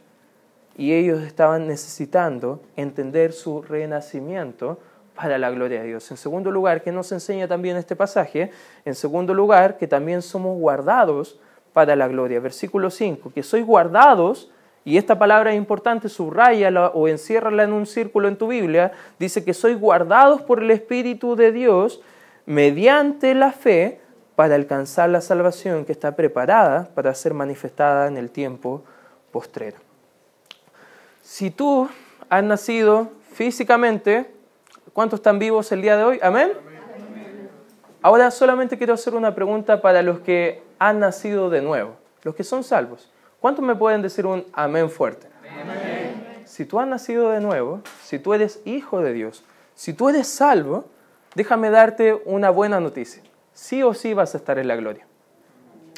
Y 0.78 0.94
ellos 0.94 1.24
estaban 1.24 1.68
necesitando 1.68 2.62
entender 2.76 3.34
su 3.34 3.64
renacimiento 3.64 4.78
para 5.16 5.40
la 5.40 5.50
gloria 5.50 5.82
de 5.82 5.88
Dios. 5.88 6.12
En 6.12 6.18
segundo 6.18 6.52
lugar, 6.52 6.84
¿qué 6.84 6.92
nos 6.92 7.12
enseña 7.12 7.48
también 7.48 7.78
este 7.78 7.96
pasaje? 7.96 8.52
En 8.86 8.94
segundo 8.94 9.34
lugar, 9.34 9.78
que 9.78 9.88
también 9.88 10.22
somos 10.22 10.56
guardados 10.60 11.40
para 11.74 11.96
la 11.96 12.08
gloria. 12.08 12.40
Versículo 12.40 12.92
5, 12.92 13.32
que 13.34 13.42
sois 13.42 13.66
guardados 13.66 14.52
y 14.84 14.98
esta 14.98 15.18
palabra 15.18 15.52
es 15.52 15.58
importante, 15.58 16.10
subrayala 16.10 16.90
o 16.90 17.08
enciérrala 17.08 17.64
en 17.64 17.74
un 17.74 17.88
círculo 17.88 18.28
en 18.28 18.38
tu 18.38 18.50
Biblia, 18.50 18.92
dice 19.18 19.44
que 19.44 19.56
sois 19.56 19.80
guardados 19.80 20.44
por 20.44 20.62
el 20.62 20.70
Espíritu 20.70 21.36
de 21.36 21.52
Dios 21.52 22.02
mediante 22.46 23.34
la 23.34 23.52
fe 23.52 24.00
para 24.36 24.56
alcanzar 24.56 25.10
la 25.10 25.22
salvación 25.22 25.86
que 25.86 25.92
está 25.92 26.16
preparada 26.16 26.90
para 26.94 27.14
ser 27.14 27.34
manifestada 27.34 28.08
en 28.08 28.18
el 28.18 28.30
tiempo 28.30 28.84
postrero. 29.32 29.78
Si 31.22 31.52
tú 31.52 31.90
has 32.30 32.44
nacido 32.44 33.10
físicamente, 33.34 34.30
¿cuántos 34.94 35.20
están 35.20 35.40
vivos 35.40 35.72
el 35.72 35.82
día 35.82 35.98
de 35.98 36.04
hoy? 36.04 36.20
¿Amén? 36.22 36.52
Ahora 38.02 38.30
solamente 38.30 38.78
quiero 38.78 38.94
hacer 38.94 39.16
una 39.16 39.34
pregunta 39.34 39.82
para 39.82 40.02
los 40.02 40.20
que 40.20 40.62
han 40.78 41.00
nacido 41.00 41.50
de 41.50 41.62
nuevo, 41.62 41.96
los 42.22 42.36
que 42.36 42.44
son 42.44 42.64
salvos. 42.64 43.12
¿Cuántos 43.40 43.66
me 43.66 43.76
pueden 43.76 44.02
decir 44.02 44.26
un 44.26 44.46
amén 44.54 44.90
fuerte? 44.90 45.28
Si 46.46 46.66
tú 46.66 46.80
has 46.80 46.88
nacido 46.88 47.32
de 47.32 47.40
nuevo, 47.40 47.82
si 48.04 48.20
tú 48.20 48.34
eres 48.34 48.62
hijo 48.66 49.02
de 49.02 49.14
Dios, 49.14 49.44
si 49.74 49.94
tú 49.94 50.10
eres 50.10 50.28
salvo, 50.28 50.86
déjame 51.34 51.70
darte 51.70 52.22
una 52.26 52.50
buena 52.50 52.80
noticia. 52.80 53.24
Sí 53.56 53.82
o 53.82 53.94
sí 53.94 54.14
vas 54.14 54.34
a 54.34 54.38
estar 54.38 54.60
en 54.60 54.68
la 54.68 54.76
gloria. 54.76 55.08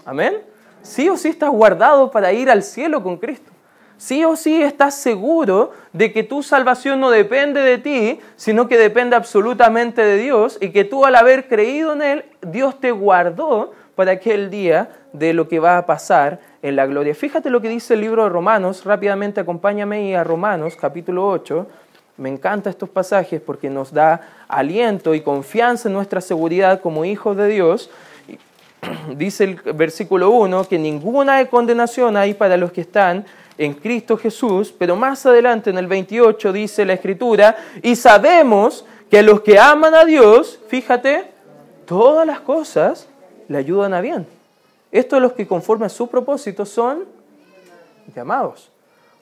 Amén. 0.05 0.41
Sí 0.83 1.09
o 1.09 1.17
sí 1.17 1.27
estás 1.27 1.49
guardado 1.49 2.11
para 2.11 2.31
ir 2.31 2.51
al 2.51 2.61
cielo 2.61 3.01
con 3.01 3.17
Cristo. 3.17 3.51
Sí 3.97 4.23
o 4.23 4.35
sí 4.35 4.61
estás 4.61 4.93
seguro 4.93 5.71
de 5.91 6.13
que 6.13 6.21
tu 6.21 6.43
salvación 6.43 6.99
no 6.99 7.09
depende 7.09 7.61
de 7.61 7.79
ti, 7.79 8.19
sino 8.35 8.67
que 8.67 8.77
depende 8.77 9.15
absolutamente 9.15 10.03
de 10.03 10.17
Dios 10.17 10.59
y 10.61 10.69
que 10.69 10.83
tú 10.83 11.03
al 11.03 11.15
haber 11.15 11.47
creído 11.47 11.93
en 11.93 12.03
Él, 12.03 12.25
Dios 12.43 12.79
te 12.79 12.91
guardó 12.91 13.71
para 13.95 14.11
aquel 14.11 14.51
día 14.51 14.91
de 15.11 15.33
lo 15.33 15.47
que 15.47 15.57
va 15.57 15.79
a 15.79 15.87
pasar 15.87 16.39
en 16.61 16.75
la 16.75 16.85
gloria. 16.85 17.15
Fíjate 17.15 17.49
lo 17.49 17.59
que 17.59 17.69
dice 17.69 17.95
el 17.95 18.01
libro 18.01 18.23
de 18.23 18.29
Romanos, 18.29 18.85
rápidamente 18.85 19.41
acompáñame 19.41 20.15
a 20.15 20.23
Romanos 20.23 20.75
capítulo 20.79 21.27
8. 21.27 21.67
Me 22.17 22.29
encantan 22.29 22.71
estos 22.71 22.89
pasajes 22.89 23.39
porque 23.39 23.69
nos 23.69 23.93
da 23.93 24.21
aliento 24.47 25.13
y 25.13 25.21
confianza 25.21 25.87
en 25.87 25.93
nuestra 25.93 26.19
seguridad 26.19 26.81
como 26.81 27.05
hijos 27.05 27.37
de 27.37 27.47
Dios. 27.47 27.91
Dice 29.15 29.43
el 29.43 29.55
versículo 29.55 30.31
1 30.31 30.67
que 30.67 30.79
ninguna 30.79 31.45
condenación 31.45 32.17
hay 32.17 32.33
para 32.33 32.57
los 32.57 32.71
que 32.71 32.81
están 32.81 33.25
en 33.57 33.73
Cristo 33.73 34.17
Jesús, 34.17 34.73
pero 34.77 34.95
más 34.95 35.25
adelante 35.25 35.69
en 35.69 35.77
el 35.77 35.87
28 35.87 36.53
dice 36.53 36.85
la 36.85 36.93
escritura, 36.93 37.57
y 37.81 37.95
sabemos 37.95 38.85
que 39.09 39.23
los 39.23 39.41
que 39.41 39.57
aman 39.57 39.95
a 39.95 40.05
Dios, 40.05 40.59
fíjate, 40.67 41.25
todas 41.85 42.27
las 42.27 42.39
cosas 42.39 43.07
le 43.47 43.57
ayudan 43.57 43.93
a 43.93 44.01
bien. 44.01 44.27
Estos 44.91 45.21
los 45.21 45.33
que 45.33 45.47
conforme 45.47 45.85
a 45.85 45.89
su 45.89 46.07
propósito 46.07 46.65
son 46.65 47.05
llamados. 48.15 48.69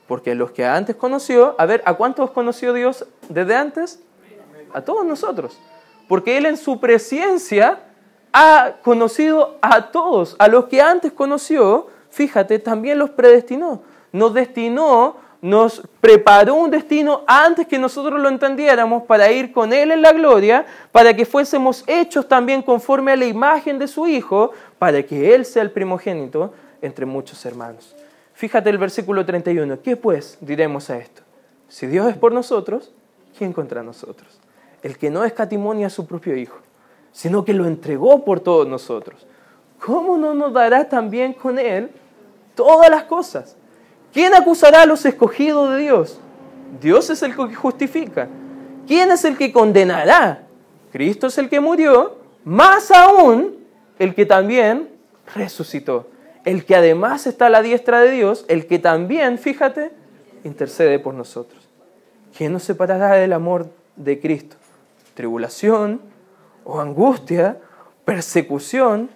Porque 0.07 0.35
los 0.35 0.51
que 0.51 0.65
antes 0.65 0.95
conoció, 0.95 1.55
a 1.57 1.65
ver, 1.65 1.81
¿a 1.85 1.95
cuántos 1.95 2.31
conoció 2.31 2.73
Dios 2.73 3.05
desde 3.27 3.55
antes? 3.55 3.99
A 4.73 4.81
todos 4.81 5.05
nosotros. 5.05 5.57
Porque 6.07 6.37
Él 6.37 6.45
en 6.45 6.57
su 6.57 6.79
presencia 6.79 7.79
ha 8.31 8.75
conocido 8.83 9.57
a 9.61 9.91
todos. 9.91 10.35
A 10.37 10.47
los 10.47 10.65
que 10.65 10.81
antes 10.81 11.11
conoció, 11.11 11.87
fíjate, 12.09 12.59
también 12.59 12.99
los 12.99 13.09
predestinó. 13.09 13.81
Nos 14.11 14.33
destinó, 14.33 15.17
nos 15.41 15.81
preparó 16.01 16.55
un 16.55 16.69
destino 16.69 17.23
antes 17.25 17.67
que 17.67 17.79
nosotros 17.79 18.19
lo 18.19 18.29
entendiéramos 18.29 19.03
para 19.03 19.31
ir 19.31 19.51
con 19.51 19.73
Él 19.73 19.91
en 19.91 20.01
la 20.01 20.11
gloria, 20.11 20.65
para 20.91 21.15
que 21.15 21.25
fuésemos 21.25 21.83
hechos 21.87 22.27
también 22.27 22.61
conforme 22.61 23.11
a 23.11 23.15
la 23.15 23.25
imagen 23.25 23.79
de 23.79 23.87
su 23.87 24.07
Hijo, 24.07 24.51
para 24.77 25.01
que 25.03 25.33
Él 25.33 25.45
sea 25.45 25.63
el 25.63 25.71
primogénito 25.71 26.53
entre 26.81 27.05
muchos 27.05 27.43
hermanos. 27.45 27.95
Fíjate 28.35 28.69
el 28.69 28.77
versículo 28.77 29.25
31. 29.25 29.81
¿Qué 29.81 29.95
pues 29.95 30.37
diremos 30.41 30.89
a 30.89 30.97
esto? 30.97 31.21
Si 31.69 31.87
Dios 31.87 32.07
es 32.07 32.17
por 32.17 32.33
nosotros, 32.33 32.93
¿quién 33.37 33.53
contra 33.53 33.81
nosotros? 33.81 34.39
El 34.83 34.97
que 34.97 35.09
no 35.09 35.23
escatimonia 35.23 35.87
a 35.87 35.89
su 35.89 36.05
propio 36.05 36.35
Hijo, 36.35 36.59
sino 37.13 37.45
que 37.45 37.53
lo 37.53 37.65
entregó 37.65 38.25
por 38.25 38.41
todos 38.41 38.67
nosotros. 38.67 39.25
¿Cómo 39.79 40.17
no 40.17 40.33
nos 40.33 40.51
dará 40.51 40.87
también 40.89 41.33
con 41.33 41.57
Él 41.57 41.89
todas 42.55 42.89
las 42.89 43.05
cosas? 43.05 43.55
¿Quién 44.11 44.33
acusará 44.33 44.81
a 44.81 44.85
los 44.85 45.05
escogidos 45.05 45.71
de 45.71 45.77
Dios? 45.77 46.19
Dios 46.81 47.09
es 47.09 47.23
el 47.23 47.35
que 47.35 47.55
justifica. 47.55 48.27
¿Quién 48.85 49.11
es 49.11 49.23
el 49.23 49.37
que 49.37 49.53
condenará? 49.53 50.45
Cristo 50.91 51.27
es 51.27 51.37
el 51.37 51.49
que 51.49 51.61
murió, 51.61 52.17
más 52.43 52.91
aún 52.91 53.55
el 53.97 54.13
que 54.13 54.25
también 54.25 54.89
resucitó, 55.33 56.07
el 56.45 56.65
que 56.65 56.75
además 56.75 57.27
está 57.27 57.47
a 57.47 57.49
la 57.49 57.61
diestra 57.61 57.99
de 58.01 58.11
Dios, 58.11 58.45
el 58.47 58.67
que 58.67 58.79
también, 58.79 59.37
fíjate, 59.37 59.91
intercede 60.43 60.99
por 60.99 61.13
nosotros. 61.13 61.67
¿Quién 62.37 62.53
nos 62.53 62.63
separará 62.63 63.13
del 63.13 63.33
amor 63.33 63.67
de 63.95 64.19
Cristo? 64.19 64.55
¿Tribulación 65.13 66.01
o 66.63 66.79
angustia, 66.79 67.57
persecución, 68.03 69.09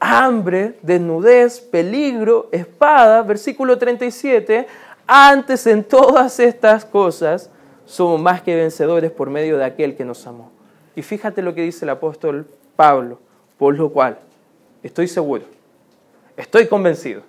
hambre, 0.00 0.78
desnudez, 0.82 1.60
peligro, 1.60 2.48
espada? 2.50 3.22
Versículo 3.22 3.78
37. 3.78 4.66
Antes 5.06 5.66
en 5.66 5.84
todas 5.84 6.40
estas 6.40 6.84
cosas 6.84 7.50
somos 7.86 8.20
más 8.20 8.42
que 8.42 8.56
vencedores 8.56 9.10
por 9.10 9.30
medio 9.30 9.58
de 9.58 9.64
aquel 9.64 9.96
que 9.96 10.04
nos 10.04 10.26
amó. 10.26 10.50
Y 10.96 11.02
fíjate 11.02 11.42
lo 11.42 11.54
que 11.54 11.62
dice 11.62 11.84
el 11.84 11.90
apóstol 11.90 12.46
Pablo 12.76 13.18
por 13.62 13.76
lo 13.76 13.90
cual 13.90 14.18
estoy 14.82 15.06
seguro, 15.06 15.44
estoy 16.36 16.66
convencido, 16.66 17.22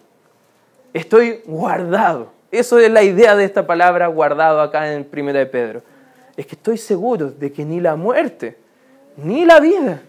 estoy 0.93 1.41
guardado. 1.45 2.31
Eso 2.51 2.77
es 2.77 2.91
la 2.91 3.03
idea 3.03 3.35
de 3.35 3.45
esta 3.45 3.65
palabra 3.65 4.07
guardado 4.07 4.61
acá 4.61 4.93
en 4.93 5.03
Primera 5.05 5.39
de 5.39 5.45
Pedro. 5.47 5.81
Es 6.37 6.45
que 6.45 6.55
estoy 6.55 6.77
seguro 6.77 7.31
de 7.31 7.51
que 7.51 7.65
ni 7.65 7.79
la 7.79 7.95
muerte, 7.95 8.57
ni 9.17 9.45
la 9.45 9.59
vida, 9.59 10.01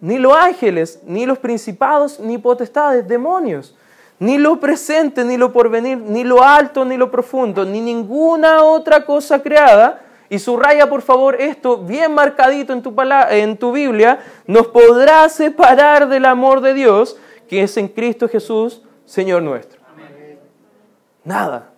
ni 0.00 0.18
los 0.18 0.36
ángeles, 0.36 1.00
ni 1.04 1.26
los 1.26 1.38
principados, 1.38 2.18
ni 2.18 2.38
potestades, 2.38 3.06
demonios, 3.06 3.76
ni 4.18 4.36
lo 4.36 4.58
presente, 4.58 5.24
ni 5.24 5.36
lo 5.36 5.52
porvenir, 5.52 5.98
ni 5.98 6.24
lo 6.24 6.42
alto, 6.42 6.84
ni 6.84 6.96
lo 6.96 7.10
profundo, 7.10 7.64
ni 7.64 7.80
ninguna 7.80 8.62
otra 8.62 9.04
cosa 9.04 9.42
creada 9.42 10.02
y 10.28 10.38
subraya 10.38 10.88
por 10.88 11.02
favor 11.02 11.40
esto 11.40 11.78
bien 11.78 12.14
marcadito 12.14 12.72
en 12.72 12.82
tu, 12.82 12.94
en 13.30 13.56
tu 13.56 13.72
Biblia, 13.72 14.20
nos 14.46 14.68
podrá 14.68 15.28
separar 15.28 16.08
del 16.08 16.24
amor 16.24 16.60
de 16.60 16.72
Dios 16.72 17.16
que 17.50 17.64
es 17.64 17.76
en 17.76 17.88
Cristo 17.88 18.28
Jesús, 18.28 18.80
Señor 19.04 19.42
nuestro. 19.42 19.80
Nada. 21.24 21.72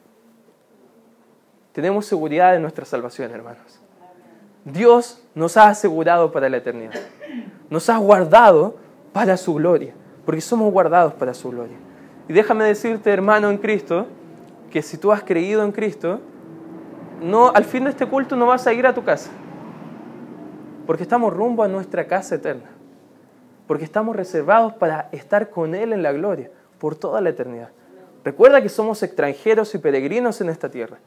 Tenemos 1.72 2.04
seguridad 2.04 2.52
de 2.52 2.61
nuestra 2.61 2.85
salvación, 2.85 3.30
hermanos. 3.30 3.80
Dios 4.66 5.24
nos 5.35 5.56
ha 5.56 5.68
asegurado 5.68 6.30
para 6.30 6.50
la 6.50 6.58
eternidad. 6.58 7.00
Nos 7.70 7.88
ha 7.88 7.96
guardado 7.96 8.76
para 9.14 9.38
su 9.38 9.54
gloria, 9.54 9.94
porque 10.26 10.42
somos 10.42 10.70
guardados 10.70 11.14
para 11.14 11.32
su 11.32 11.48
gloria. 11.48 11.78
Y 12.28 12.35
déjame 12.35 12.64
decirte, 12.64 13.11
hermano 13.11 13.48
en 13.48 13.56
Cristo, 13.56 14.06
que 14.70 14.82
si 14.82 14.98
tú 14.98 15.11
has 15.11 15.22
creído 15.22 15.64
en 15.64 15.72
Cristo, 15.72 16.20
no, 17.22 17.48
al 17.48 17.64
fin 17.64 17.85
de 17.85 17.90
este 17.90 18.04
culto 18.04 18.37
no 18.37 18.44
vas 18.44 18.66
a 18.66 18.74
ir 18.74 18.87
a 18.87 18.92
tu 18.92 19.04
casa. 19.04 19.30
Porque 20.87 21.04
estamos 21.04 21.32
rumbo 21.32 21.62
a 21.62 21.68
nuestra 21.68 22.06
casa 22.06 22.35
eterna. 22.35 22.68
Porque 23.72 23.87
estamos 23.87 24.14
reservados 24.14 24.74
para 24.74 25.08
estar 25.12 25.48
con 25.48 25.74
Él 25.74 25.94
en 25.94 26.02
la 26.02 26.12
gloria 26.12 26.50
por 26.78 26.94
toda 26.94 27.22
la 27.22 27.30
eternidad. 27.30 27.70
Recuerda 28.22 28.61
que 28.61 28.68
somos 28.68 29.02
extranjeros 29.02 29.74
y 29.74 29.78
peregrinos 29.78 30.42
en 30.42 30.50
esta 30.50 30.70
tierra 30.70 30.98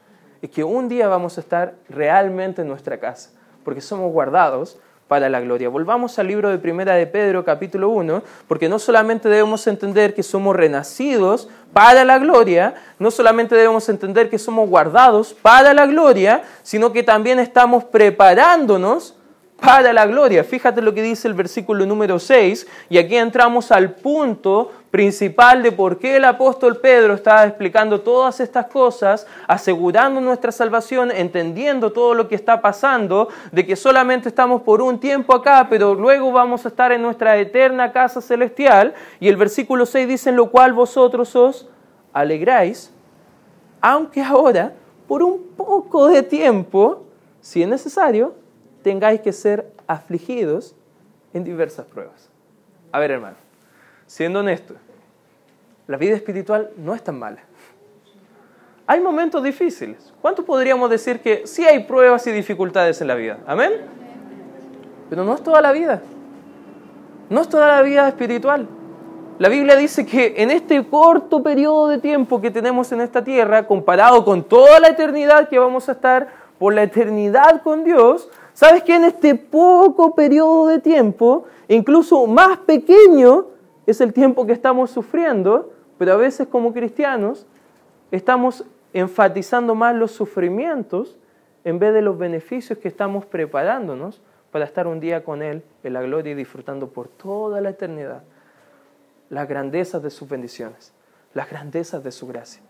y 0.42 0.48
que 0.48 0.64
un 0.64 0.88
día 0.88 1.06
vamos 1.06 1.38
a 1.38 1.42
estar 1.42 1.74
realmente 1.88 2.62
en 2.62 2.68
nuestra 2.68 2.98
casa, 2.98 3.30
porque 3.64 3.80
somos 3.80 4.10
guardados 4.10 4.80
para 5.06 5.28
la 5.28 5.38
gloria. 5.38 5.68
Volvamos 5.68 6.18
al 6.18 6.26
libro 6.26 6.50
de 6.50 6.58
Primera 6.58 6.94
de 6.94 7.06
Pedro, 7.06 7.44
capítulo 7.44 7.88
1, 7.90 8.24
porque 8.48 8.68
no 8.68 8.80
solamente 8.80 9.28
debemos 9.28 9.64
entender 9.68 10.12
que 10.12 10.24
somos 10.24 10.56
renacidos 10.56 11.48
para 11.72 12.04
la 12.04 12.18
gloria, 12.18 12.74
no 12.98 13.12
solamente 13.12 13.54
debemos 13.54 13.88
entender 13.88 14.28
que 14.28 14.40
somos 14.40 14.68
guardados 14.68 15.34
para 15.34 15.72
la 15.72 15.86
gloria, 15.86 16.42
sino 16.64 16.92
que 16.92 17.04
también 17.04 17.38
estamos 17.38 17.84
preparándonos 17.84 19.15
para 19.60 19.92
la 19.92 20.06
gloria. 20.06 20.44
Fíjate 20.44 20.82
lo 20.82 20.92
que 20.92 21.02
dice 21.02 21.28
el 21.28 21.34
versículo 21.34 21.86
número 21.86 22.18
6, 22.18 22.66
y 22.88 22.98
aquí 22.98 23.16
entramos 23.16 23.72
al 23.72 23.94
punto 23.94 24.70
principal 24.90 25.62
de 25.62 25.72
por 25.72 25.98
qué 25.98 26.16
el 26.16 26.24
apóstol 26.24 26.78
Pedro 26.78 27.14
estaba 27.14 27.44
explicando 27.44 28.00
todas 28.00 28.40
estas 28.40 28.66
cosas, 28.66 29.26
asegurando 29.46 30.20
nuestra 30.20 30.52
salvación, 30.52 31.10
entendiendo 31.10 31.92
todo 31.92 32.14
lo 32.14 32.28
que 32.28 32.34
está 32.34 32.60
pasando, 32.60 33.28
de 33.52 33.66
que 33.66 33.76
solamente 33.76 34.28
estamos 34.28 34.62
por 34.62 34.80
un 34.80 34.98
tiempo 34.98 35.34
acá, 35.34 35.66
pero 35.68 35.94
luego 35.94 36.32
vamos 36.32 36.64
a 36.64 36.68
estar 36.68 36.92
en 36.92 37.02
nuestra 37.02 37.36
eterna 37.36 37.92
casa 37.92 38.20
celestial. 38.20 38.94
Y 39.20 39.28
el 39.28 39.36
versículo 39.36 39.84
6 39.84 40.08
dice, 40.08 40.30
en 40.30 40.36
lo 40.36 40.50
cual 40.50 40.72
vosotros 40.72 41.34
os 41.36 41.68
alegráis, 42.12 42.92
aunque 43.80 44.22
ahora, 44.22 44.72
por 45.06 45.22
un 45.22 45.48
poco 45.56 46.08
de 46.08 46.22
tiempo, 46.22 47.04
si 47.40 47.62
es 47.62 47.68
necesario, 47.68 48.34
tengáis 48.86 49.20
que 49.20 49.32
ser 49.32 49.66
afligidos 49.88 50.76
en 51.34 51.42
diversas 51.42 51.86
pruebas. 51.86 52.30
A 52.92 53.00
ver, 53.00 53.10
hermano, 53.10 53.34
siendo 54.06 54.38
honesto, 54.38 54.74
la 55.88 55.96
vida 55.96 56.14
espiritual 56.14 56.70
no 56.76 56.94
es 56.94 57.02
tan 57.02 57.18
mala. 57.18 57.40
Hay 58.86 59.00
momentos 59.00 59.42
difíciles. 59.42 60.14
¿Cuánto 60.22 60.44
podríamos 60.44 60.88
decir 60.88 61.18
que 61.18 61.48
sí 61.48 61.64
hay 61.64 61.82
pruebas 61.82 62.28
y 62.28 62.30
dificultades 62.30 63.00
en 63.00 63.08
la 63.08 63.16
vida? 63.16 63.40
Amén. 63.44 63.72
Pero 65.10 65.24
no 65.24 65.34
es 65.34 65.42
toda 65.42 65.60
la 65.60 65.72
vida. 65.72 66.00
No 67.28 67.40
es 67.40 67.48
toda 67.48 67.66
la 67.66 67.82
vida 67.82 68.06
espiritual. 68.06 68.68
La 69.40 69.48
Biblia 69.48 69.74
dice 69.74 70.06
que 70.06 70.34
en 70.36 70.52
este 70.52 70.86
corto 70.86 71.42
periodo 71.42 71.88
de 71.88 71.98
tiempo 71.98 72.40
que 72.40 72.52
tenemos 72.52 72.92
en 72.92 73.00
esta 73.00 73.24
tierra, 73.24 73.66
comparado 73.66 74.24
con 74.24 74.44
toda 74.44 74.78
la 74.78 74.86
eternidad 74.86 75.48
que 75.48 75.58
vamos 75.58 75.88
a 75.88 75.92
estar 75.92 76.28
por 76.60 76.72
la 76.72 76.84
eternidad 76.84 77.62
con 77.62 77.82
Dios, 77.82 78.30
¿Sabes 78.56 78.84
que 78.84 78.94
en 78.94 79.04
este 79.04 79.34
poco 79.34 80.14
periodo 80.14 80.68
de 80.68 80.80
tiempo, 80.80 81.44
incluso 81.68 82.26
más 82.26 82.56
pequeño, 82.56 83.48
es 83.84 84.00
el 84.00 84.14
tiempo 84.14 84.46
que 84.46 84.54
estamos 84.54 84.90
sufriendo, 84.90 85.74
pero 85.98 86.14
a 86.14 86.16
veces 86.16 86.48
como 86.48 86.72
cristianos 86.72 87.44
estamos 88.10 88.64
enfatizando 88.94 89.74
más 89.74 89.94
los 89.94 90.12
sufrimientos 90.12 91.18
en 91.64 91.78
vez 91.78 91.92
de 91.92 92.00
los 92.00 92.16
beneficios 92.16 92.78
que 92.78 92.88
estamos 92.88 93.26
preparándonos 93.26 94.22
para 94.50 94.64
estar 94.64 94.86
un 94.86 95.00
día 95.00 95.22
con 95.22 95.42
Él 95.42 95.62
en 95.82 95.92
la 95.92 96.00
gloria 96.00 96.32
y 96.32 96.34
disfrutando 96.34 96.88
por 96.88 97.08
toda 97.08 97.60
la 97.60 97.68
eternidad 97.68 98.22
las 99.28 99.46
grandezas 99.46 100.02
de 100.02 100.08
sus 100.08 100.30
bendiciones, 100.30 100.94
las 101.34 101.50
grandezas 101.50 102.02
de 102.02 102.10
su 102.10 102.26
gracia. 102.26 102.62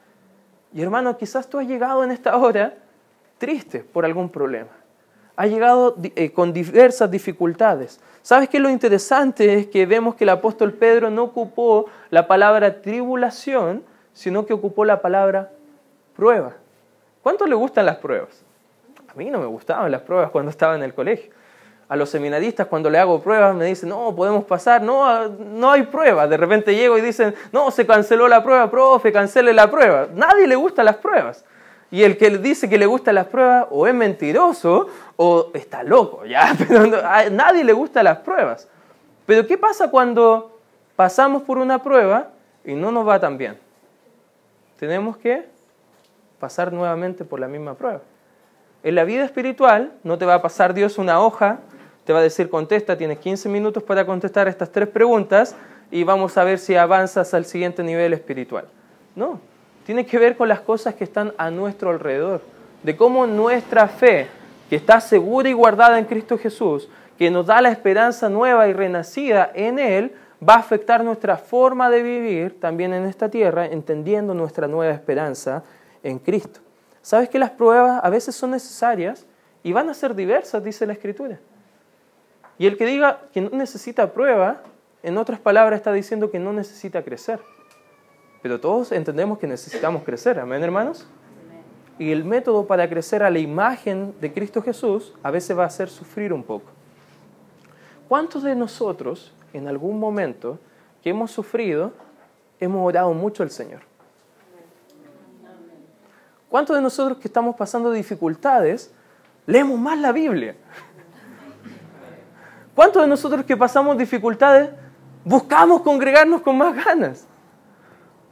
Y 0.75 0.83
hermano, 0.83 1.17
quizás 1.17 1.49
tú 1.49 1.61
has 1.61 1.69
llegado 1.69 2.03
en 2.03 2.11
esta 2.11 2.37
hora 2.37 2.75
triste 3.39 3.85
por 3.85 4.05
algún 4.05 4.31
problema 4.31 4.86
ha 5.37 5.47
llegado 5.47 5.97
eh, 6.03 6.33
con 6.33 6.53
diversas 6.53 7.11
dificultades. 7.11 8.01
¿Sabes 8.23 8.49
qué? 8.49 8.59
Lo 8.59 8.71
interesante 8.71 9.55
es 9.55 9.67
que 9.69 9.87
vemos 9.87 10.15
que 10.15 10.25
el 10.25 10.31
apóstol 10.31 10.73
Pedro 10.73 11.11
no 11.11 11.25
ocupó 11.25 11.87
la 12.11 12.27
palabra 12.27 12.81
tribulación, 12.81 13.85
sino 14.13 14.47
que 14.47 14.55
ocupó 14.55 14.85
la 14.85 15.01
palabra 15.03 15.53
prueba. 16.17 16.55
¿Cuánto 17.23 17.47
le 17.47 17.55
gustan 17.55 17.87
las 17.87 17.97
pruebas? 17.97 18.43
A 19.09 19.15
mí 19.15 19.31
no 19.31 19.39
me 19.39 19.47
gustaban 19.47 19.93
las 19.93 20.01
pruebas 20.01 20.31
cuando 20.31 20.51
estaba 20.51 20.75
en 20.75 20.83
el 20.83 20.95
colegio. 20.95 21.31
A 21.89 21.95
los 21.95 22.11
seminaristas 22.11 22.67
cuando 22.67 22.91
le 22.91 22.99
hago 22.99 23.23
pruebas 23.23 23.55
me 23.55 23.65
dicen, 23.65 23.91
no, 23.91 24.15
podemos 24.17 24.45
pasar, 24.45 24.83
no, 24.83 25.29
no 25.29 25.71
hay 25.71 25.85
prueba. 25.85 26.27
De 26.27 26.37
repente 26.37 26.75
llego 26.75 26.99
y 26.99 27.01
dicen, 27.03 27.35
no, 27.53 27.71
se 27.71 27.87
canceló 27.87 28.27
la 28.27 28.43
prueba, 28.43 28.69
profe, 28.71 29.13
cancele 29.13 29.53
la 29.53 29.71
prueba. 29.71 30.09
Nadie 30.13 30.49
le 30.49 30.57
gustan 30.57 30.87
las 30.87 30.97
pruebas. 30.97 31.45
Y 31.91 32.03
el 32.03 32.17
que 32.17 32.31
dice 32.39 32.69
que 32.69 32.79
le 32.79 32.87
gustan 32.87 33.15
las 33.15 33.27
pruebas 33.27 33.67
o 33.71 33.87
es 33.87 33.95
mentiroso 33.95 34.89
o 35.17 35.51
está 35.55 35.83
loco, 35.83 36.25
¿ya? 36.27 36.55
Pero 36.59 36.87
nadie 37.31 37.65
le 37.65 37.73
gustan 37.73 38.05
las 38.05 38.19
pruebas. 38.19 38.69
Pero 39.25 39.47
¿qué 39.47 39.57
pasa 39.57 39.91
cuando 39.91 40.59
pasamos 40.97 41.43
por 41.43 41.59
una 41.59 41.83
prueba 41.83 42.31
y 42.65 42.75
no 42.75 42.91
nos 42.91 43.07
va 43.07 43.21
tan 43.21 43.39
bien? 43.39 43.59
Tenemos 44.79 45.17
que 45.17 45.47
pasar 46.39 46.73
nuevamente 46.73 47.25
por 47.25 47.41
la 47.41 47.49
misma 47.49 47.75
prueba. 47.75 48.01
En 48.83 48.95
la 48.95 49.05
vida 49.05 49.25
espiritual 49.25 49.93
no 50.05 50.19
te 50.19 50.27
va 50.27 50.35
a 50.35 50.43
pasar 50.43 50.75
Dios 50.75 50.99
una 50.99 51.21
hoja, 51.21 51.61
te 52.05 52.13
va 52.13 52.21
a 52.21 52.23
decir 52.23 52.49
contesta, 52.49 52.97
tienes 52.97 53.19
15 53.19 53.49
minutos 53.49 53.83
para 53.83 54.07
contestar 54.07 54.47
estas 54.49 54.71
tres 54.71 54.89
preguntas 54.89 55.57
y 55.91 56.05
vamos 56.05 56.37
a 56.37 56.45
ver 56.45 56.59
si 56.59 56.77
avanzas 56.77 57.35
al 57.35 57.47
siguiente 57.47 57.83
nivel 57.83 58.13
espiritual. 58.13 58.67
No, 59.17 59.41
tiene 59.87 60.05
que 60.05 60.19
ver 60.19 60.37
con 60.37 60.49
las 60.49 60.61
cosas 60.61 60.97
que 60.97 61.05
están 61.05 61.33
a 61.39 61.49
nuestro 61.49 61.91
alrededor, 61.91 62.43
de 62.83 62.97
cómo 62.97 63.25
nuestra 63.27 63.87
fe, 63.87 64.27
que 64.69 64.75
está 64.75 65.01
segura 65.01 65.49
y 65.49 65.53
guardada 65.53 66.01
en 66.01 66.07
Cristo 66.07 66.37
Jesús, 66.37 66.89
que 67.17 67.31
nos 67.31 67.47
da 67.47 67.63
la 67.63 67.71
esperanza 67.71 68.29
nueva 68.29 68.67
y 68.67 68.73
renacida 68.73 69.49
en 69.55 69.79
Él, 69.79 70.13
va 70.47 70.55
a 70.55 70.59
afectar 70.59 71.05
nuestra 71.05 71.37
forma 71.37 71.89
de 71.89 72.03
vivir 72.03 72.61
también 72.61 72.93
en 72.93 73.05
esta 73.05 73.31
tierra, 73.31 73.67
entendiendo 73.67 74.35
nuestra 74.35 74.67
nueva 74.67 74.93
esperanza 74.93 75.63
en 76.03 76.19
Cristo. 76.19 76.59
¿Sabes 77.01 77.29
que 77.29 77.39
las 77.39 77.51
pruebas 77.51 78.01
a 78.03 78.11
veces 78.11 78.35
son 78.35 78.51
necesarias 78.51 79.25
y 79.63 79.73
van 79.73 79.89
a 79.89 79.95
ser 79.95 80.17
diversas, 80.17 80.65
dice 80.65 80.85
la 80.85 80.95
Escritura? 80.95 81.39
Y 82.59 82.67
el 82.67 82.77
que 82.77 82.87
diga 82.87 83.21
que 83.33 83.41
no 83.41 83.51
necesita 83.51 84.13
prueba, 84.13 84.63
en 85.05 85.17
otras 85.17 85.39
palabras 85.39 85.79
está 85.79 85.93
diciendo 85.93 86.33
que 86.33 86.41
no 86.41 86.53
necesita 86.53 87.03
crecer. 87.03 87.39
Pero 88.43 88.61
todos 88.61 88.93
entendemos 88.93 89.39
que 89.39 89.47
necesitamos 89.47 90.03
crecer, 90.03 90.39
amén 90.39 90.63
hermanos. 90.63 91.07
Y 91.99 92.13
el 92.13 92.25
método 92.25 92.67
para 92.67 92.89
crecer 92.89 93.23
a 93.23 93.31
la 93.31 93.39
imagen 93.39 94.15
de 94.21 94.33
Cristo 94.33 94.63
Jesús 94.63 95.15
a 95.23 95.31
veces 95.31 95.57
va 95.57 95.65
a 95.65 95.71
ser 95.71 95.89
sufrir 95.89 96.33
un 96.33 96.43
poco. 96.43 96.67
¿Cuántos 98.09 98.43
de 98.43 98.55
nosotros 98.55 99.33
en 99.53 99.67
algún 99.67 99.99
momento 99.99 100.59
que 101.03 101.11
hemos 101.11 101.31
sufrido 101.31 101.93
hemos 102.61 102.87
orado 102.87 103.13
mucho 103.15 103.43
al 103.43 103.51
Señor? 103.51 103.81
¿Cuántos 106.49 106.77
de 106.77 106.83
nosotros 106.83 107.19
que 107.19 107.29
estamos 107.29 107.57
pasando 107.57 107.91
dificultades 107.91 108.93
leemos 109.47 109.79
más 109.79 109.99
la 109.99 110.13
Biblia? 110.13 110.55
¿Cuántos 112.75 113.03
de 113.03 113.09
nosotros 113.09 113.45
que 113.45 113.57
pasamos 113.57 113.97
dificultades 113.97 114.71
buscamos 115.25 115.81
congregarnos 115.81 116.43
con 116.43 116.59
más 116.59 116.77
ganas? 116.85 117.27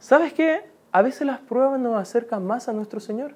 ¿Sabes 0.05 0.33
qué? 0.33 0.61
A 0.91 1.01
veces 1.01 1.25
las 1.25 1.39
pruebas 1.39 1.79
nos 1.79 1.99
acercan 1.99 2.45
más 2.45 2.69
a 2.69 2.73
nuestro 2.73 2.99
Señor. 2.99 3.33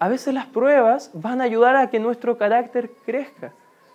A 0.00 0.08
veces 0.08 0.34
las 0.34 0.46
pruebas 0.46 1.12
van 1.12 1.40
a 1.40 1.44
ayudar 1.44 1.76
a 1.76 1.90
que 1.90 2.00
nuestro 2.00 2.36
carácter 2.36 2.90
crezca 3.04 3.52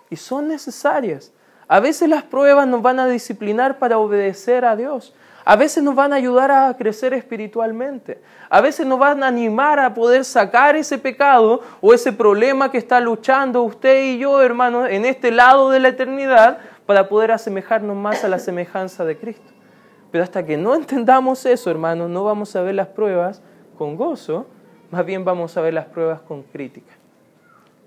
y 0.10 0.16
son 0.16 0.48
necesarias. 0.48 1.34
A 1.68 1.82
veces 1.82 2.08
las 2.08 2.24
pruebas 2.24 2.66
nos 2.66 2.82
van 2.82 3.02
a 3.02 3.08
disciplinar 3.08 3.78
para 3.78 3.98
obedecer 3.98 4.64
a 4.64 4.78
Dios. 4.78 5.14
A 5.44 5.58
veces 5.58 5.84
nos 5.84 5.94
van 5.94 6.14
a 6.14 6.16
ayudar 6.16 6.50
a 6.50 6.74
crecer 6.78 7.14
espiritualmente. 7.14 8.22
A 8.50 8.62
veces 8.62 8.88
nos 8.88 8.98
van 8.98 9.22
a 9.22 9.28
animar 9.28 9.78
a 9.78 9.94
poder 9.94 10.24
sacar 10.24 10.78
ese 10.78 10.98
pecado 10.98 11.60
o 11.82 11.94
ese 11.94 12.14
problema 12.14 12.72
que 12.72 12.78
está 12.78 13.02
luchando 13.02 13.64
usted 13.64 14.02
y 14.14 14.18
yo, 14.18 14.42
hermanos, 14.42 14.88
en 14.90 15.04
este 15.04 15.30
lado 15.30 15.70
de 15.70 15.82
la 15.82 15.90
eternidad 15.90 16.60
para 16.86 17.10
poder 17.10 17.34
asemejarnos 17.34 17.98
más 17.98 18.24
a 18.24 18.30
la 18.30 18.40
semejanza 18.40 19.04
de 19.04 19.18
Cristo. 19.18 19.51
Pero 20.12 20.24
hasta 20.24 20.46
que 20.46 20.58
no 20.58 20.76
entendamos 20.76 21.46
eso, 21.46 21.72
hermanos, 21.72 22.10
no 22.10 22.24
vamos 22.24 22.56
a 22.56 22.62
ver 22.62 22.76
las 22.76 22.88
pruebas 22.88 23.42
con 23.78 23.96
gozo, 23.96 24.46
más 24.92 25.06
bien 25.06 25.26
vamos 25.26 25.58
a 25.58 25.62
ver 25.62 25.74
las 25.74 25.86
pruebas 25.86 26.22
con 26.22 26.44
crítica. 26.44 26.94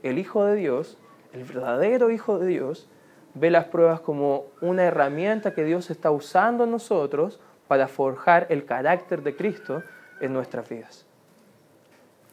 El 0.03 0.19
Hijo 0.19 0.45
de 0.45 0.57
Dios, 0.57 0.99
el 1.33 1.45
verdadero 1.45 2.11
Hijo 2.11 2.39
de 2.39 2.47
Dios, 2.47 2.89
ve 3.35 3.51
las 3.51 3.67
pruebas 3.67 4.01
como 4.01 4.47
una 4.61 4.85
herramienta 4.85 5.55
que 5.55 5.65
Dios 5.65 5.91
está 5.91 6.11
usando 6.11 6.65
en 6.65 6.71
nosotros 6.71 7.41
para 7.69 7.89
forjar 7.89 8.47
el 8.51 8.65
carácter 8.65 9.23
de 9.23 9.37
Cristo 9.37 9.83
en 10.21 10.33
nuestras 10.33 10.69
vidas. 10.69 11.07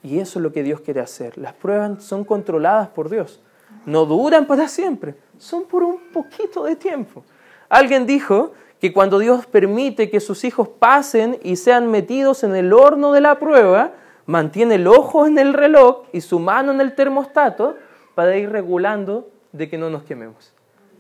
Y 0.04 0.20
eso 0.20 0.40
es 0.40 0.44
lo 0.44 0.52
que 0.52 0.64
Dios 0.64 0.82
quiere 0.82 1.00
hacer. 1.00 1.38
Las 1.38 1.54
pruebas 1.54 2.04
son 2.04 2.24
controladas 2.24 2.90
por 2.90 3.10
Dios. 3.10 3.42
No 3.86 4.06
duran 4.06 4.46
para 4.46 4.68
siempre, 4.68 5.16
son 5.38 5.66
por 5.66 5.84
un 5.84 6.00
poquito 6.12 6.64
de 6.64 6.76
tiempo. 6.76 7.24
Alguien 7.70 8.06
dijo 8.06 8.54
que 8.82 8.92
cuando 8.92 9.20
Dios 9.20 9.46
permite 9.46 10.10
que 10.10 10.20
sus 10.20 10.44
hijos 10.44 10.68
pasen 10.68 11.38
y 11.44 11.56
sean 11.56 11.92
metidos 11.92 12.44
en 12.44 12.56
el 12.56 12.74
horno 12.74 13.14
de 13.14 13.22
la 13.22 13.38
prueba, 13.38 13.92
mantiene 14.26 14.76
el 14.76 14.88
ojo 14.88 15.28
en 15.28 15.38
el 15.38 15.54
reloj 15.54 16.06
y 16.12 16.22
su 16.22 16.40
mano 16.40 16.72
en 16.72 16.82
el 16.82 16.96
termostato 16.96 17.78
para 18.16 18.36
ir 18.36 18.50
regulando 18.50 19.30
de 19.52 19.70
que 19.70 19.78
no 19.78 19.92
nos 19.92 20.02
quememos. 20.02 20.52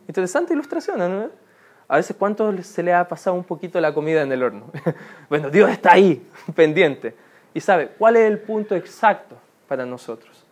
Interesante 0.07 0.53
ilustración, 0.53 0.99
¿no? 0.99 1.29
A 1.87 1.95
veces, 1.95 2.15
¿cuánto 2.17 2.55
se 2.61 2.83
le 2.83 2.93
ha 2.93 3.07
pasado 3.07 3.35
un 3.35 3.43
poquito 3.43 3.81
la 3.81 3.95
comida 3.95 4.21
en 4.21 4.31
el 4.31 4.43
horno? 4.43 4.67
bueno, 5.29 5.49
Dios 5.49 5.71
está 5.71 5.93
ahí, 5.93 6.23
pendiente. 6.55 7.15
Y 7.51 7.61
sabe 7.61 7.89
cuál 7.97 8.15
es 8.15 8.29
el 8.29 8.39
punto 8.39 8.75
exacto 8.75 9.35
para 9.67 9.87
nosotros. 9.87 10.45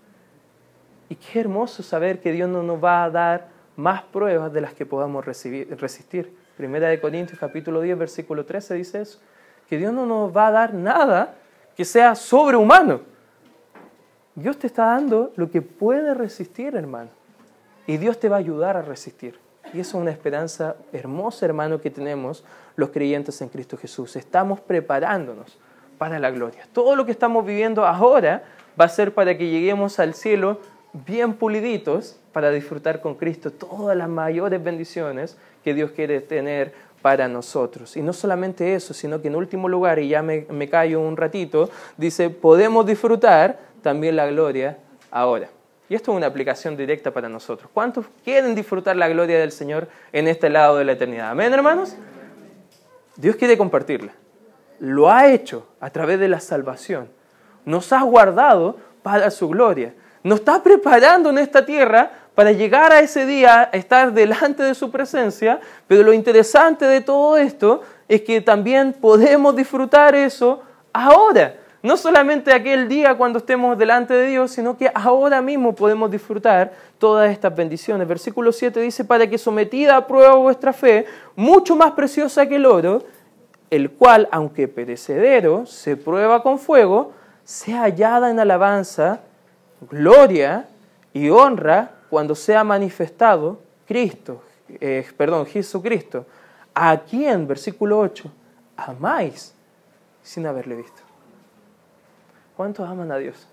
Y 1.09 1.15
qué 1.15 1.41
hermoso 1.41 1.83
saber 1.83 2.21
que 2.21 2.31
Dios 2.31 2.49
no 2.49 2.63
nos 2.63 2.83
va 2.83 3.03
a 3.03 3.09
dar 3.11 3.49
más 3.75 4.01
pruebas 4.01 4.51
de 4.51 4.61
las 4.61 4.73
que 4.73 4.87
podamos 4.87 5.23
recibir, 5.23 5.79
resistir. 5.79 6.38
Primera 6.59 6.89
de 6.89 6.99
Corintios 6.99 7.39
capítulo 7.39 7.79
10, 7.79 7.97
versículo 7.97 8.45
13 8.45 8.73
dice 8.73 8.99
eso. 8.99 9.17
Que 9.69 9.77
Dios 9.77 9.93
no 9.93 10.05
nos 10.05 10.35
va 10.35 10.47
a 10.47 10.51
dar 10.51 10.73
nada 10.73 11.35
que 11.73 11.85
sea 11.85 12.15
sobrehumano. 12.15 12.99
Dios 14.35 14.59
te 14.59 14.67
está 14.67 14.87
dando 14.87 15.31
lo 15.37 15.49
que 15.49 15.61
puede 15.61 16.13
resistir, 16.13 16.75
hermano. 16.75 17.11
Y 17.87 17.95
Dios 17.95 18.19
te 18.19 18.27
va 18.27 18.35
a 18.35 18.39
ayudar 18.39 18.75
a 18.75 18.81
resistir. 18.81 19.39
Y 19.73 19.79
eso 19.79 19.97
es 19.97 20.01
una 20.01 20.11
esperanza 20.11 20.75
hermosa, 20.91 21.45
hermano, 21.45 21.79
que 21.79 21.91
tenemos 21.91 22.43
los 22.75 22.89
creyentes 22.89 23.39
en 23.41 23.47
Cristo 23.47 23.77
Jesús. 23.77 24.17
Estamos 24.17 24.59
preparándonos 24.59 25.57
para 25.97 26.19
la 26.19 26.29
gloria. 26.29 26.67
Todo 26.73 26.97
lo 26.97 27.05
que 27.05 27.13
estamos 27.13 27.45
viviendo 27.45 27.85
ahora 27.85 28.43
va 28.77 28.83
a 28.83 28.89
ser 28.89 29.13
para 29.13 29.37
que 29.37 29.47
lleguemos 29.47 29.97
al 29.97 30.13
cielo 30.13 30.59
bien 30.93 31.34
puliditos 31.34 32.17
para 32.32 32.52
disfrutar 32.52 33.02
con 33.02 33.15
Cristo 33.15 33.52
todas 33.52 33.95
las 33.95 34.10
mayores 34.10 34.63
bendiciones 34.63 35.38
que 35.63 35.73
Dios 35.73 35.91
quiere 35.91 36.21
tener 36.21 36.73
para 37.02 37.28
nosotros. 37.28 37.95
Y 37.95 38.02
no 38.02 38.13
solamente 38.13 38.75
eso, 38.75 38.93
sino 38.93 39.21
que 39.21 39.28
en 39.28 39.36
último 39.36 39.69
lugar, 39.69 39.99
y 39.99 40.10
ya 40.10 40.21
me, 40.21 40.45
me 40.49 40.69
callo 40.69 40.99
un 40.99 41.17
ratito, 41.17 41.69
dice, 41.97 42.30
podemos 42.30 42.86
disfrutar 42.86 43.60
también 43.82 44.15
la 44.15 44.28
gloria 44.28 44.78
ahora. 45.12 45.49
Y 45.88 45.95
esto 45.95 46.12
es 46.12 46.17
una 46.17 46.28
aplicación 46.28 46.78
directa 46.78 47.12
para 47.12 47.30
nosotros. 47.30 47.69
¿Cuántos 47.73 48.06
quieren 48.23 48.54
disfrutar 48.54 48.95
la 48.95 49.08
gloria 49.08 49.39
del 49.39 49.52
Señor 49.52 49.88
en 50.12 50.28
este 50.28 50.49
lado 50.49 50.78
de 50.78 50.86
la 50.86 50.91
eternidad? 50.91 51.32
Amén, 51.32 51.52
hermanos. 51.52 51.95
Dios 53.15 53.36
quiere 53.36 53.58
compartirla. 53.58 54.13
Lo 54.80 55.10
ha 55.10 55.32
hecho 55.32 55.67
a 55.80 55.89
través 55.89 56.19
de 56.19 56.28
la 56.28 56.39
salvación. 56.39 57.10
Nos 57.65 57.91
ha 57.91 58.02
guardado 58.04 58.78
para 59.02 59.32
su 59.32 59.49
gloria. 59.49 59.93
Nos 60.23 60.39
está 60.39 60.62
preparando 60.62 61.29
en 61.29 61.38
esta 61.38 61.65
tierra 61.65 62.12
para 62.36 62.51
llegar 62.51 62.91
a 62.93 62.99
ese 62.99 63.25
día, 63.25 63.69
estar 63.73 64.13
delante 64.13 64.63
de 64.63 64.73
su 64.73 64.91
presencia. 64.91 65.60
Pero 65.88 66.03
lo 66.03 66.13
interesante 66.13 66.86
de 66.86 67.01
todo 67.01 67.38
esto 67.38 67.82
es 68.08 68.21
que 68.21 68.41
también 68.41 68.93
podemos 68.93 69.55
disfrutar 69.55 70.15
eso 70.15 70.62
ahora. 70.93 71.55
No 71.82 71.95
solamente 71.95 72.53
aquel 72.53 72.89
día 72.89 73.15
cuando 73.15 73.39
estemos 73.39 73.77
delante 73.77 74.13
de 74.13 74.27
Dios, 74.27 74.51
sino 74.51 74.77
que 74.77 74.91
ahora 74.93 75.41
mismo 75.41 75.73
podemos 75.73 76.12
disfrutar 76.12 76.73
todas 76.97 77.32
estas 77.32 77.55
bendiciones. 77.55 78.05
Versículo 78.05 78.51
7 78.51 78.82
dice, 78.82 79.05
para 79.05 79.27
que 79.27 79.38
sometida 79.38 79.95
a 79.95 80.05
prueba 80.05 80.36
vuestra 80.36 80.73
fe, 80.73 81.05
mucho 81.38 81.77
más 81.77 81.91
preciosa 81.91 82.45
que 82.47 82.55
el 82.58 82.65
oro, 82.65 83.03
el 83.69 83.91
cual, 83.91 84.27
aunque 84.32 84.67
perecedero, 84.67 85.65
se 85.65 85.95
prueba 85.95 86.43
con 86.43 86.60
fuego, 86.60 87.13
sea 87.45 87.84
hallada 87.84 88.29
en 88.29 88.39
alabanza, 88.39 89.21
gloria 89.89 90.67
y 91.13 91.29
honra 91.29 91.91
cuando 92.09 92.35
sea 92.35 92.63
manifestado 92.63 93.59
Cristo, 93.87 94.43
eh, 94.67 95.07
perdón, 95.17 95.45
Jesucristo, 95.45 96.25
a 96.73 96.97
quien, 96.97 97.47
versículo 97.47 97.99
8, 97.99 98.31
amáis 98.77 99.53
sin 100.23 100.45
haberle 100.45 100.75
visto. 100.75 101.01
¿Cuántos 102.55 102.87
aman 102.87 103.11
a 103.11 103.17
Dios? 103.17 103.47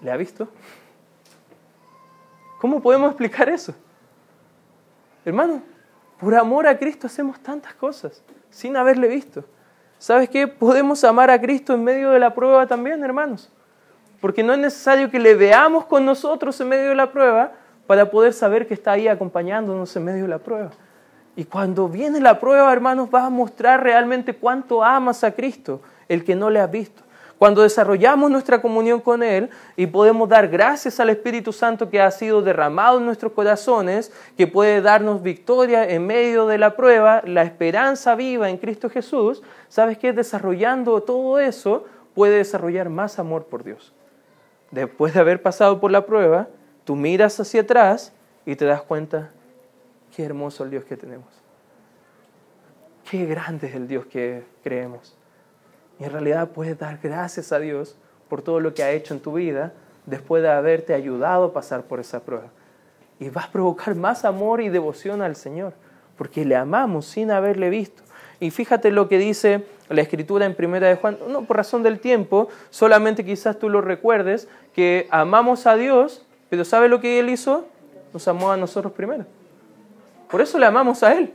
¿Le 0.00 0.10
ha 0.10 0.16
visto? 0.16 0.48
¿Cómo 2.60 2.80
podemos 2.80 3.10
explicar 3.10 3.48
eso? 3.48 3.74
Hermano, 5.24 5.62
por 6.18 6.34
amor 6.34 6.66
a 6.66 6.78
Cristo 6.78 7.06
hacemos 7.06 7.40
tantas 7.40 7.74
cosas 7.74 8.22
sin 8.50 8.76
haberle 8.76 9.08
visto. 9.08 9.44
¿Sabes 9.98 10.28
qué? 10.28 10.48
Podemos 10.48 11.04
amar 11.04 11.30
a 11.30 11.40
Cristo 11.40 11.74
en 11.74 11.84
medio 11.84 12.10
de 12.10 12.18
la 12.18 12.34
prueba 12.34 12.66
también, 12.66 13.02
hermanos. 13.04 13.50
Porque 14.20 14.42
no 14.42 14.52
es 14.52 14.58
necesario 14.58 15.10
que 15.10 15.18
le 15.18 15.34
veamos 15.34 15.86
con 15.86 16.04
nosotros 16.04 16.60
en 16.60 16.68
medio 16.68 16.90
de 16.90 16.94
la 16.94 17.10
prueba 17.10 17.52
para 17.86 18.10
poder 18.10 18.32
saber 18.32 18.66
que 18.66 18.74
está 18.74 18.92
ahí 18.92 19.08
acompañándonos 19.08 19.94
en 19.96 20.04
medio 20.04 20.22
de 20.22 20.28
la 20.28 20.38
prueba. 20.38 20.70
Y 21.36 21.44
cuando 21.44 21.88
viene 21.88 22.20
la 22.20 22.38
prueba, 22.38 22.72
hermanos, 22.72 23.10
vas 23.10 23.24
a 23.24 23.30
mostrar 23.30 23.82
realmente 23.82 24.34
cuánto 24.34 24.84
amas 24.84 25.24
a 25.24 25.32
Cristo 25.32 25.80
el 26.08 26.24
que 26.24 26.34
no 26.34 26.50
le 26.50 26.60
has 26.60 26.70
visto. 26.70 27.02
Cuando 27.38 27.62
desarrollamos 27.62 28.30
nuestra 28.30 28.60
comunión 28.60 29.00
con 29.00 29.22
Él 29.22 29.48
y 29.74 29.86
podemos 29.86 30.28
dar 30.28 30.48
gracias 30.48 31.00
al 31.00 31.08
Espíritu 31.08 31.54
Santo 31.54 31.88
que 31.88 31.98
ha 31.98 32.10
sido 32.10 32.42
derramado 32.42 32.98
en 32.98 33.06
nuestros 33.06 33.32
corazones, 33.32 34.12
que 34.36 34.46
puede 34.46 34.82
darnos 34.82 35.22
victoria 35.22 35.88
en 35.88 36.06
medio 36.06 36.46
de 36.46 36.58
la 36.58 36.76
prueba, 36.76 37.22
la 37.24 37.42
esperanza 37.42 38.14
viva 38.14 38.50
en 38.50 38.58
Cristo 38.58 38.90
Jesús, 38.90 39.42
¿sabes 39.68 39.96
qué? 39.96 40.12
Desarrollando 40.12 41.00
todo 41.00 41.38
eso, 41.38 41.86
puede 42.14 42.36
desarrollar 42.36 42.90
más 42.90 43.18
amor 43.18 43.46
por 43.46 43.64
Dios. 43.64 43.94
Después 44.70 45.14
de 45.14 45.20
haber 45.20 45.42
pasado 45.42 45.80
por 45.80 45.90
la 45.90 46.06
prueba, 46.06 46.48
tú 46.84 46.96
miras 46.96 47.38
hacia 47.40 47.62
atrás 47.62 48.12
y 48.46 48.56
te 48.56 48.64
das 48.64 48.82
cuenta, 48.82 49.30
qué 50.14 50.24
hermoso 50.24 50.64
el 50.64 50.70
Dios 50.70 50.84
que 50.84 50.96
tenemos. 50.96 51.28
Qué 53.10 53.26
grande 53.26 53.68
es 53.68 53.74
el 53.74 53.88
Dios 53.88 54.06
que 54.06 54.44
creemos. 54.62 55.16
Y 55.98 56.04
en 56.04 56.12
realidad 56.12 56.50
puedes 56.50 56.78
dar 56.78 56.98
gracias 57.02 57.52
a 57.52 57.58
Dios 57.58 57.96
por 58.28 58.42
todo 58.42 58.60
lo 58.60 58.72
que 58.72 58.82
ha 58.82 58.92
hecho 58.92 59.12
en 59.12 59.20
tu 59.20 59.34
vida 59.34 59.72
después 60.06 60.42
de 60.42 60.50
haberte 60.50 60.94
ayudado 60.94 61.46
a 61.46 61.52
pasar 61.52 61.82
por 61.82 62.00
esa 62.00 62.20
prueba. 62.20 62.46
Y 63.18 63.28
vas 63.28 63.46
a 63.46 63.52
provocar 63.52 63.94
más 63.94 64.24
amor 64.24 64.60
y 64.60 64.68
devoción 64.68 65.20
al 65.20 65.36
Señor, 65.36 65.74
porque 66.16 66.44
le 66.44 66.56
amamos 66.56 67.06
sin 67.06 67.30
haberle 67.30 67.68
visto. 67.68 68.02
Y 68.38 68.50
fíjate 68.50 68.90
lo 68.90 69.08
que 69.08 69.18
dice 69.18 69.66
la 69.94 70.02
escritura 70.02 70.46
en 70.46 70.54
Primera 70.54 70.88
de 70.88 70.96
Juan, 70.96 71.18
no 71.28 71.42
por 71.42 71.56
razón 71.56 71.82
del 71.82 71.98
tiempo, 71.98 72.48
solamente 72.70 73.24
quizás 73.24 73.58
tú 73.58 73.68
lo 73.68 73.80
recuerdes, 73.80 74.48
que 74.74 75.08
amamos 75.10 75.66
a 75.66 75.76
Dios, 75.76 76.24
pero 76.48 76.64
¿sabe 76.64 76.88
lo 76.88 77.00
que 77.00 77.18
Él 77.18 77.28
hizo? 77.28 77.66
Nos 78.12 78.26
amó 78.28 78.52
a 78.52 78.56
nosotros 78.56 78.92
primero. 78.92 79.26
Por 80.30 80.40
eso 80.40 80.58
le 80.58 80.66
amamos 80.66 81.02
a 81.02 81.12
Él, 81.14 81.32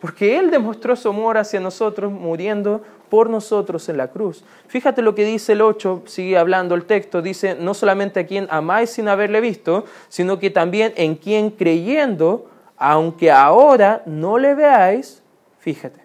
porque 0.00 0.38
Él 0.38 0.50
demostró 0.50 0.96
su 0.96 1.08
amor 1.10 1.36
hacia 1.36 1.60
nosotros 1.60 2.10
muriendo 2.10 2.82
por 3.10 3.28
nosotros 3.28 3.88
en 3.88 3.98
la 3.98 4.08
cruz. 4.08 4.44
Fíjate 4.66 5.02
lo 5.02 5.14
que 5.14 5.24
dice 5.24 5.52
el 5.52 5.60
8, 5.60 6.04
sigue 6.06 6.38
hablando 6.38 6.74
el 6.74 6.84
texto, 6.84 7.22
dice, 7.22 7.54
no 7.54 7.74
solamente 7.74 8.20
a 8.20 8.26
quien 8.26 8.48
amáis 8.50 8.90
sin 8.90 9.08
haberle 9.08 9.40
visto, 9.40 9.84
sino 10.08 10.38
que 10.38 10.50
también 10.50 10.94
en 10.96 11.16
quien 11.16 11.50
creyendo, 11.50 12.50
aunque 12.76 13.30
ahora 13.30 14.02
no 14.06 14.38
le 14.38 14.54
veáis, 14.54 15.22
fíjate. 15.58 16.03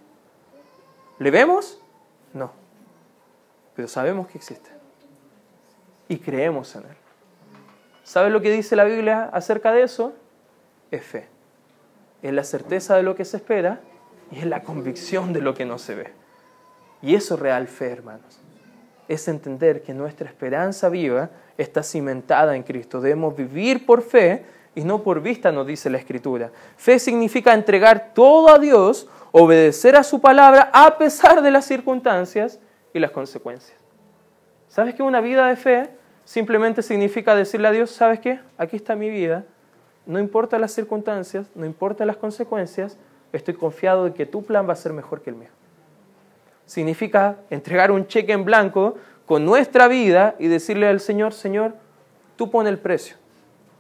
¿Le 1.19 1.31
vemos? 1.31 1.79
No. 2.33 2.51
Pero 3.75 3.87
sabemos 3.87 4.27
que 4.27 4.37
existe. 4.37 4.69
Y 6.07 6.17
creemos 6.17 6.75
en 6.75 6.83
Él. 6.83 6.97
¿Sabes 8.03 8.31
lo 8.31 8.41
que 8.41 8.51
dice 8.51 8.75
la 8.75 8.85
Biblia 8.85 9.29
acerca 9.31 9.71
de 9.71 9.83
eso? 9.83 10.13
Es 10.89 11.03
fe. 11.03 11.27
Es 12.23 12.33
la 12.33 12.43
certeza 12.43 12.95
de 12.95 13.03
lo 13.03 13.15
que 13.15 13.25
se 13.25 13.37
espera 13.37 13.81
y 14.31 14.39
es 14.39 14.45
la 14.45 14.63
convicción 14.63 15.33
de 15.33 15.41
lo 15.41 15.53
que 15.53 15.65
no 15.65 15.77
se 15.77 15.95
ve. 15.95 16.13
Y 17.01 17.15
eso 17.15 17.35
es 17.35 17.39
real 17.39 17.67
fe, 17.67 17.91
hermanos. 17.91 18.39
Es 19.07 19.27
entender 19.27 19.83
que 19.83 19.93
nuestra 19.93 20.27
esperanza 20.27 20.89
viva 20.89 21.29
está 21.57 21.83
cimentada 21.83 22.55
en 22.55 22.63
Cristo. 22.63 23.01
Debemos 23.01 23.35
vivir 23.35 23.85
por 23.85 24.01
fe 24.01 24.45
y 24.75 24.83
no 24.83 25.03
por 25.03 25.21
vista, 25.21 25.51
nos 25.51 25.67
dice 25.67 25.89
la 25.89 25.97
Escritura. 25.97 26.51
Fe 26.77 26.99
significa 26.99 27.53
entregar 27.53 28.13
todo 28.13 28.49
a 28.49 28.59
Dios, 28.59 29.07
obedecer 29.31 29.95
a 29.95 30.03
su 30.03 30.19
palabra 30.19 30.69
a 30.73 30.97
pesar 30.97 31.41
de 31.41 31.51
las 31.51 31.65
circunstancias 31.65 32.59
y 32.93 32.99
las 32.99 33.11
consecuencias. 33.11 33.77
¿Sabes 34.67 34.95
que 34.95 35.03
una 35.03 35.21
vida 35.21 35.47
de 35.47 35.55
fe 35.55 35.89
simplemente 36.25 36.81
significa 36.81 37.35
decirle 37.35 37.67
a 37.67 37.71
Dios, 37.71 37.91
¿sabes 37.91 38.19
qué? 38.19 38.39
Aquí 38.57 38.75
está 38.75 38.95
mi 38.95 39.09
vida. 39.09 39.45
No 40.05 40.19
importa 40.19 40.59
las 40.59 40.71
circunstancias, 40.71 41.47
no 41.55 41.65
importa 41.65 42.05
las 42.05 42.17
consecuencias, 42.17 42.97
estoy 43.33 43.53
confiado 43.53 44.05
de 44.05 44.13
que 44.13 44.25
tu 44.25 44.43
plan 44.43 44.67
va 44.67 44.73
a 44.73 44.75
ser 44.75 44.93
mejor 44.93 45.21
que 45.21 45.29
el 45.29 45.35
mío 45.35 45.49
significa 46.69 47.37
entregar 47.49 47.91
un 47.91 48.05
cheque 48.05 48.31
en 48.31 48.45
blanco 48.45 48.95
con 49.25 49.43
nuestra 49.43 49.87
vida 49.87 50.35
y 50.37 50.47
decirle 50.47 50.87
al 50.87 50.99
Señor, 50.99 51.33
Señor, 51.33 51.73
tú 52.35 52.51
pon 52.51 52.67
el 52.67 52.77
precio 52.77 53.17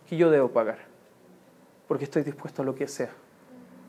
que 0.07 0.17
yo 0.17 0.31
debo 0.31 0.49
pagar, 0.49 0.79
porque 1.87 2.05
estoy 2.05 2.23
dispuesto 2.23 2.63
a 2.63 2.65
lo 2.65 2.73
que 2.73 2.87
sea. 2.87 3.11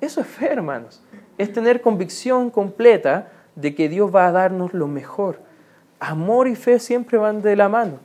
Eso 0.02 0.20
es 0.20 0.26
fe, 0.26 0.48
hermanos. 0.52 1.02
Es 1.40 1.54
tener 1.54 1.80
convicción 1.80 2.50
completa 2.50 3.28
de 3.54 3.74
que 3.74 3.88
Dios 3.88 4.14
va 4.14 4.26
a 4.26 4.32
darnos 4.32 4.74
lo 4.74 4.86
mejor. 4.86 5.40
Amor 5.98 6.46
y 6.48 6.54
fe 6.54 6.78
siempre 6.78 7.16
van 7.16 7.40
de 7.40 7.56
la 7.56 7.66
mano. 7.70 7.98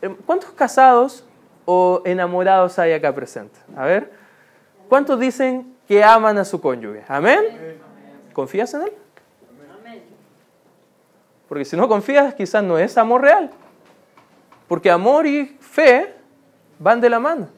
Eh, 0.00 0.14
¿Cuántos 0.26 0.52
casados 0.52 1.24
o 1.64 2.02
enamorados 2.04 2.78
hay 2.78 2.92
acá 2.92 3.12
presentes? 3.12 3.60
A 3.76 3.84
ver, 3.84 4.12
¿cuántos 4.88 5.18
dicen 5.18 5.74
que 5.88 6.04
aman 6.04 6.38
a 6.38 6.44
su 6.44 6.60
cónyuge? 6.60 7.02
¿Amén? 7.08 7.80
¿Confías 8.32 8.72
en 8.74 8.82
él? 8.82 8.92
Porque 11.48 11.64
si 11.64 11.76
no 11.76 11.88
confías, 11.88 12.32
quizás 12.34 12.62
no 12.62 12.78
es 12.78 12.96
amor 12.96 13.22
real. 13.22 13.50
Porque 14.68 14.88
amor 14.88 15.26
y 15.26 15.56
fe 15.58 16.14
van 16.78 17.00
de 17.00 17.10
la 17.10 17.18
mano. 17.18 17.48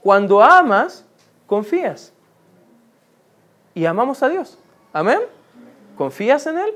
cuando 0.00 0.42
amas, 0.42 1.04
confías. 1.46 2.14
Y 3.76 3.84
amamos 3.84 4.22
a 4.22 4.30
Dios. 4.30 4.58
Amén. 4.90 5.18
¿Confías 5.98 6.46
en 6.46 6.56
Él? 6.56 6.74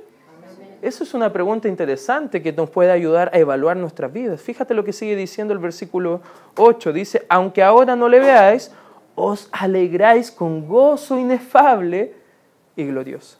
Eso 0.82 1.02
es 1.02 1.14
una 1.14 1.32
pregunta 1.32 1.66
interesante 1.66 2.42
que 2.42 2.52
nos 2.52 2.68
puede 2.68 2.90
ayudar 2.90 3.30
a 3.32 3.38
evaluar 3.38 3.78
nuestras 3.78 4.12
vidas. 4.12 4.42
Fíjate 4.42 4.74
lo 4.74 4.84
que 4.84 4.92
sigue 4.92 5.16
diciendo 5.16 5.54
el 5.54 5.60
versículo 5.60 6.20
8. 6.58 6.92
Dice, 6.92 7.24
aunque 7.30 7.62
ahora 7.62 7.96
no 7.96 8.06
le 8.06 8.20
veáis, 8.20 8.70
os 9.14 9.48
alegráis 9.50 10.30
con 10.30 10.68
gozo 10.68 11.18
inefable 11.18 12.12
y 12.76 12.84
glorioso. 12.84 13.38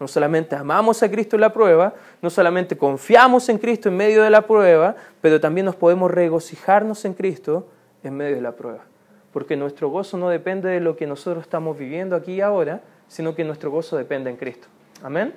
No 0.00 0.08
solamente 0.08 0.56
amamos 0.56 1.02
a 1.02 1.10
Cristo 1.10 1.36
en 1.36 1.42
la 1.42 1.52
prueba, 1.52 1.92
no 2.22 2.30
solamente 2.30 2.74
confiamos 2.78 3.50
en 3.50 3.58
Cristo 3.58 3.90
en 3.90 3.98
medio 3.98 4.22
de 4.22 4.30
la 4.30 4.46
prueba, 4.46 4.96
pero 5.20 5.38
también 5.38 5.66
nos 5.66 5.76
podemos 5.76 6.10
regocijarnos 6.10 7.04
en 7.04 7.12
Cristo 7.12 7.66
en 8.02 8.16
medio 8.16 8.36
de 8.36 8.42
la 8.42 8.52
prueba. 8.52 8.80
Porque 9.30 9.56
nuestro 9.58 9.90
gozo 9.90 10.16
no 10.16 10.30
depende 10.30 10.70
de 10.70 10.80
lo 10.80 10.96
que 10.96 11.06
nosotros 11.06 11.42
estamos 11.42 11.76
viviendo 11.76 12.16
aquí 12.16 12.34
y 12.36 12.40
ahora, 12.40 12.80
sino 13.08 13.34
que 13.34 13.44
nuestro 13.44 13.70
gozo 13.70 13.96
depende 13.96 14.30
en 14.30 14.36
Cristo. 14.36 14.68
Amén. 15.02 15.34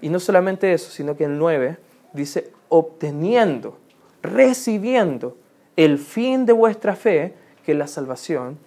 Y 0.00 0.08
no 0.08 0.20
solamente 0.20 0.72
eso, 0.72 0.90
sino 0.90 1.16
que 1.16 1.24
el 1.24 1.38
9 1.38 1.78
dice, 2.12 2.50
obteniendo, 2.68 3.78
recibiendo 4.22 5.36
el 5.76 5.98
fin 5.98 6.46
de 6.46 6.52
vuestra 6.52 6.96
fe, 6.96 7.34
que 7.64 7.72
es 7.72 7.78
la 7.78 7.86
salvación 7.86 8.58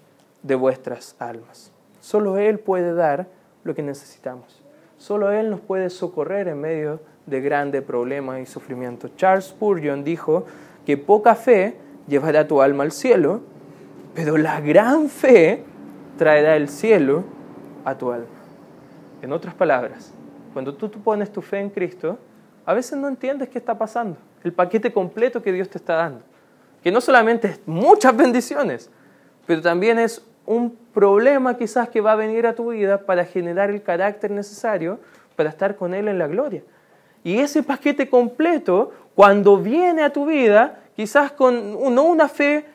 de 0.43 0.55
vuestras 0.55 1.15
almas. 1.19 1.71
Solo 1.99 2.37
Él 2.37 2.59
puede 2.59 2.93
dar 2.93 3.27
lo 3.63 3.75
que 3.75 3.83
necesitamos. 3.83 4.61
Solo 4.97 5.31
Él 5.31 5.49
nos 5.49 5.59
puede 5.59 5.89
socorrer 5.89 6.47
en 6.47 6.59
medio 6.59 6.99
de 7.25 7.41
grandes 7.41 7.83
problemas 7.83 8.39
y 8.41 8.45
sufrimientos. 8.45 9.11
Charles 9.15 9.45
Spurgeon 9.45 10.03
dijo 10.03 10.45
que 10.85 10.97
poca 10.97 11.35
fe 11.35 11.75
llevará 12.07 12.47
tu 12.47 12.61
alma 12.61 12.83
al 12.83 12.91
cielo, 12.91 13.41
pero 14.15 14.37
la 14.37 14.59
gran 14.59 15.09
fe 15.09 15.63
traerá 16.17 16.55
el 16.55 16.67
cielo 16.69 17.23
a 17.85 17.97
tu 17.97 18.11
alma. 18.11 18.38
En 19.21 19.33
otras 19.33 19.53
palabras, 19.53 20.13
cuando 20.53 20.73
tú, 20.73 20.89
pones 20.89 21.31
tu 21.31 21.41
fe 21.41 21.59
en 21.59 21.69
Cristo, 21.69 22.17
a 22.65 22.73
veces 22.73 22.97
no 22.97 23.07
entiendes 23.07 23.49
qué 23.49 23.57
está 23.57 23.77
pasando, 23.77 24.17
el 24.43 24.53
paquete 24.53 24.91
completo 24.93 25.41
que 25.41 25.51
Dios 25.51 25.69
te 25.69 25.77
está 25.77 25.95
dando. 25.95 26.21
Que 26.83 26.91
no 26.91 27.01
solamente 27.01 27.47
es 27.49 27.59
muchas 27.65 28.15
bendiciones, 28.15 28.89
pero 29.45 29.61
también 29.61 29.99
es 29.99 30.25
un 30.45 30.77
problema 30.93 31.57
quizás 31.57 31.89
que 31.89 32.01
va 32.01 32.13
a 32.13 32.15
venir 32.15 32.47
a 32.47 32.55
tu 32.55 32.71
vida 32.71 33.05
para 33.05 33.25
generar 33.25 33.69
el 33.69 33.83
carácter 33.83 34.31
necesario 34.31 34.99
para 35.35 35.49
estar 35.49 35.75
con 35.75 35.93
Él 35.93 36.07
en 36.07 36.19
la 36.19 36.27
gloria. 36.27 36.63
Y 37.23 37.39
ese 37.39 37.63
paquete 37.63 38.09
completo, 38.09 38.91
cuando 39.15 39.57
viene 39.57 40.03
a 40.03 40.11
tu 40.11 40.25
vida, 40.25 40.79
quizás 40.95 41.31
con 41.31 41.73
no 41.93 42.03
una 42.03 42.27
fe 42.27 42.65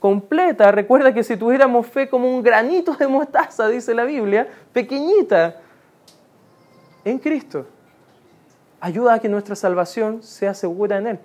completa, 0.00 0.70
recuerda 0.70 1.12
que 1.12 1.24
si 1.24 1.36
tuviéramos 1.36 1.86
fe 1.86 2.08
como 2.08 2.28
un 2.28 2.42
granito 2.42 2.94
de 2.94 3.08
mostaza, 3.08 3.68
dice 3.68 3.94
la 3.94 4.04
Biblia, 4.04 4.48
pequeñita, 4.72 5.60
en 7.10 7.18
Cristo, 7.18 7.66
ayuda 8.80 9.14
a 9.14 9.18
que 9.18 9.28
nuestra 9.28 9.56
salvación 9.56 10.22
sea 10.22 10.54
segura 10.54 10.98
en 10.98 11.06
Él. 11.06 11.18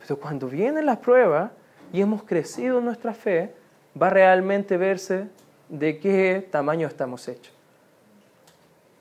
Pero 0.00 0.18
cuando 0.18 0.48
viene 0.48 0.82
la 0.82 1.00
prueba 1.00 1.52
y 1.92 2.00
hemos 2.00 2.22
crecido 2.24 2.78
en 2.78 2.84
nuestra 2.84 3.14
fe, 3.14 3.54
va 4.00 4.08
a 4.08 4.10
realmente 4.10 4.76
verse 4.76 5.28
de 5.68 5.98
qué 5.98 6.46
tamaño 6.50 6.86
estamos 6.86 7.26
hechos. 7.28 7.52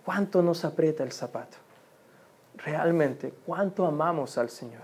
¿Cuánto 0.05 0.41
nos 0.41 0.65
aprieta 0.65 1.03
el 1.03 1.11
zapato? 1.11 1.57
Realmente, 2.57 3.34
¿cuánto 3.45 3.86
amamos 3.86 4.38
al 4.38 4.49
Señor? 4.49 4.84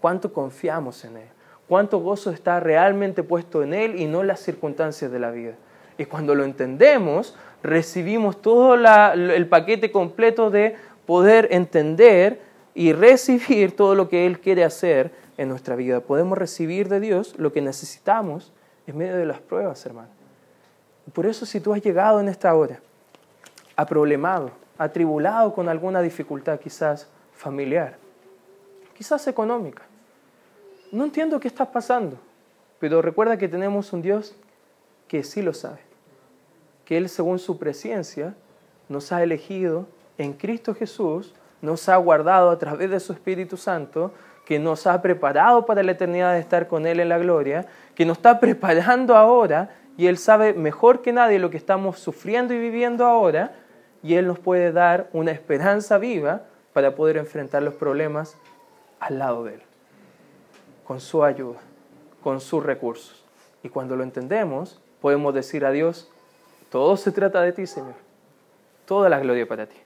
¿Cuánto 0.00 0.32
confiamos 0.32 1.04
en 1.04 1.18
Él? 1.18 1.28
¿Cuánto 1.68 1.98
gozo 2.00 2.30
está 2.30 2.60
realmente 2.60 3.22
puesto 3.22 3.62
en 3.62 3.72
Él 3.72 4.00
y 4.00 4.06
no 4.06 4.20
en 4.20 4.26
las 4.26 4.40
circunstancias 4.40 5.10
de 5.10 5.18
la 5.18 5.30
vida? 5.30 5.54
Y 5.98 6.04
cuando 6.06 6.34
lo 6.34 6.44
entendemos, 6.44 7.36
recibimos 7.62 8.42
todo 8.42 8.74
el 8.74 9.48
paquete 9.48 9.90
completo 9.90 10.50
de 10.50 10.76
poder 11.06 11.48
entender 11.50 12.40
y 12.74 12.92
recibir 12.92 13.76
todo 13.76 13.94
lo 13.94 14.08
que 14.08 14.26
Él 14.26 14.40
quiere 14.40 14.64
hacer 14.64 15.12
en 15.36 15.48
nuestra 15.48 15.76
vida. 15.76 16.00
Podemos 16.00 16.36
recibir 16.36 16.88
de 16.88 17.00
Dios 17.00 17.34
lo 17.38 17.52
que 17.52 17.60
necesitamos 17.60 18.52
en 18.86 18.98
medio 18.98 19.16
de 19.16 19.26
las 19.26 19.40
pruebas, 19.40 19.84
hermano. 19.86 20.08
Por 21.12 21.26
eso 21.26 21.46
si 21.46 21.60
tú 21.60 21.72
has 21.72 21.82
llegado 21.82 22.20
en 22.20 22.28
esta 22.28 22.54
hora, 22.54 22.80
problemado, 23.88 24.50
atribulado 24.78 25.54
con 25.54 25.68
alguna 25.68 26.00
dificultad 26.02 26.58
quizás 26.58 27.08
familiar, 27.34 27.96
quizás 28.96 29.26
económica, 29.26 29.82
no 30.92 31.04
entiendo 31.04 31.40
qué 31.40 31.48
está 31.48 31.70
pasando, 31.70 32.18
pero 32.78 33.02
recuerda 33.02 33.36
que 33.36 33.48
tenemos 33.48 33.92
un 33.92 34.02
Dios 34.02 34.34
que 35.08 35.22
sí 35.22 35.42
lo 35.42 35.52
sabe, 35.52 35.80
que 36.84 36.96
Él 36.96 37.08
según 37.08 37.38
su 37.38 37.58
presencia 37.58 38.34
nos 38.88 39.12
ha 39.12 39.22
elegido 39.22 39.86
en 40.18 40.32
Cristo 40.32 40.74
Jesús, 40.74 41.34
nos 41.62 41.88
ha 41.88 41.96
guardado 41.96 42.50
a 42.50 42.58
través 42.58 42.90
de 42.90 43.00
su 43.00 43.12
Espíritu 43.12 43.56
Santo, 43.56 44.12
que 44.44 44.58
nos 44.58 44.86
ha 44.86 45.00
preparado 45.00 45.64
para 45.64 45.82
la 45.82 45.92
eternidad 45.92 46.34
de 46.34 46.40
estar 46.40 46.68
con 46.68 46.86
Él 46.86 47.00
en 47.00 47.08
la 47.08 47.18
gloria, 47.18 47.66
que 47.94 48.04
nos 48.04 48.18
está 48.18 48.38
preparando 48.40 49.16
ahora 49.16 49.70
y 49.96 50.06
Él 50.06 50.18
sabe 50.18 50.52
mejor 50.52 51.02
que 51.02 51.12
nadie 51.12 51.38
lo 51.38 51.50
que 51.50 51.56
estamos 51.56 51.98
sufriendo 51.98 52.52
y 52.52 52.58
viviendo 52.58 53.06
ahora 53.06 53.52
y 54.02 54.14
Él 54.14 54.26
nos 54.26 54.38
puede 54.38 54.72
dar 54.72 55.08
una 55.12 55.30
esperanza 55.30 55.96
viva 55.96 56.42
para 56.74 56.94
poder 56.94 57.16
enfrentar 57.16 57.62
los 57.62 57.74
problemas 57.74 58.36
al 59.00 59.18
lado 59.18 59.44
de 59.44 59.54
Él, 59.54 59.62
con 60.84 61.00
su 61.00 61.24
ayuda, 61.24 61.60
con 62.22 62.40
sus 62.40 62.62
recursos. 62.62 63.24
Y 63.62 63.70
cuando 63.70 63.96
lo 63.96 64.02
entendemos, 64.02 64.80
podemos 65.00 65.32
decir 65.32 65.64
a 65.64 65.70
Dios, 65.70 66.10
todo 66.74 66.96
se 66.96 67.12
trata 67.12 67.40
de 67.40 67.52
ti, 67.52 67.68
Señor, 67.68 67.94
toda 68.84 69.08
la 69.08 69.20
gloria 69.20 69.46
para 69.46 69.66
ti. 69.66 69.76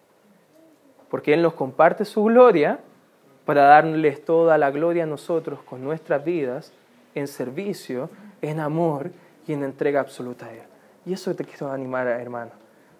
Porque 1.11 1.35
Él 1.35 1.43
nos 1.43 1.53
comparte 1.53 2.07
su 2.07 2.25
gloria 2.25 2.79
para 3.45 3.65
darles 3.65 4.25
toda 4.25 4.57
la 4.57 4.71
gloria 4.71 5.03
a 5.03 5.07
nosotros 5.07 5.61
con 5.65 5.85
nuestras 5.85 6.25
vidas 6.25 6.73
en 7.15 7.29
servicio, 7.29 8.09
en 8.41 8.59
amor 8.59 9.11
y 9.47 9.53
en 9.53 9.65
entrega 9.65 10.01
absoluta 10.01 10.47
a 10.47 10.55
Él. 10.55 10.63
Y 11.05 11.13
eso 11.13 11.35
te 11.35 11.45
quiero 11.45 11.71
animar, 11.71 12.07
hermano, 12.07 12.53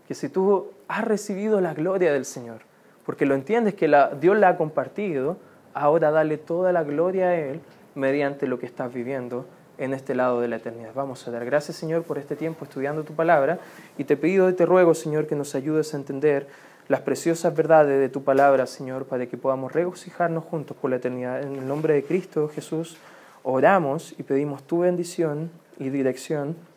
que 0.07 0.13
si 0.15 0.29
tú 0.29 0.71
has 0.87 1.07
recibido 1.07 1.63
la 1.63 1.73
gloria 1.73 2.13
del 2.13 2.27
Señor, 2.27 2.59
porque 3.07 3.25
lo 3.25 3.35
entiendes 3.35 3.73
que 3.73 3.91
Dios 4.21 4.37
la 4.37 4.51
ha 4.51 4.57
compartido, 4.59 5.39
ahora 5.73 6.11
dale 6.11 6.37
toda 6.37 6.73
la 6.73 6.83
gloria 6.83 7.29
a 7.29 7.37
Él 7.37 7.63
mediante 7.95 8.47
lo 8.47 8.59
que 8.59 8.67
estás 8.67 8.93
viviendo 8.93 9.47
en 9.79 9.95
este 9.95 10.15
lado 10.15 10.41
de 10.41 10.49
la 10.49 10.57
eternidad. 10.57 10.91
Vamos 10.95 11.27
a 11.27 11.31
dar 11.31 11.45
gracias, 11.45 11.77
Señor, 11.77 12.03
por 12.03 12.19
este 12.19 12.37
tiempo 12.37 12.65
estudiando 12.65 13.05
tu 13.05 13.15
palabra 13.15 13.61
y 13.97 14.05
te 14.05 14.17
pido 14.17 14.51
y 14.51 14.53
te 14.53 14.67
ruego, 14.67 14.95
Señor, 14.95 15.27
que 15.27 15.37
nos 15.37 15.55
ayudes 15.55 15.95
a 15.95 15.97
entender 15.97 16.49
las 16.89 17.01
preciosas 17.01 17.55
verdades 17.55 18.01
de 18.01 18.09
tu 18.09 18.25
palabra, 18.25 18.67
Señor, 18.67 19.05
para 19.05 19.27
que 19.27 19.37
podamos 19.37 19.73
regocijarnos 19.73 20.45
juntos 20.45 20.77
por 20.77 20.91
la 20.91 20.97
eternidad. 20.97 21.43
En 21.43 21.55
el 21.57 21.67
nombre 21.67 21.95
de 21.95 22.03
Cristo 22.03 22.49
Jesús 22.49 22.97
oramos 23.43 24.15
y 24.19 24.23
pedimos 24.23 24.63
tu 24.65 24.81
bendición 24.81 25.51
y 25.79 25.91
dirección 25.91 26.57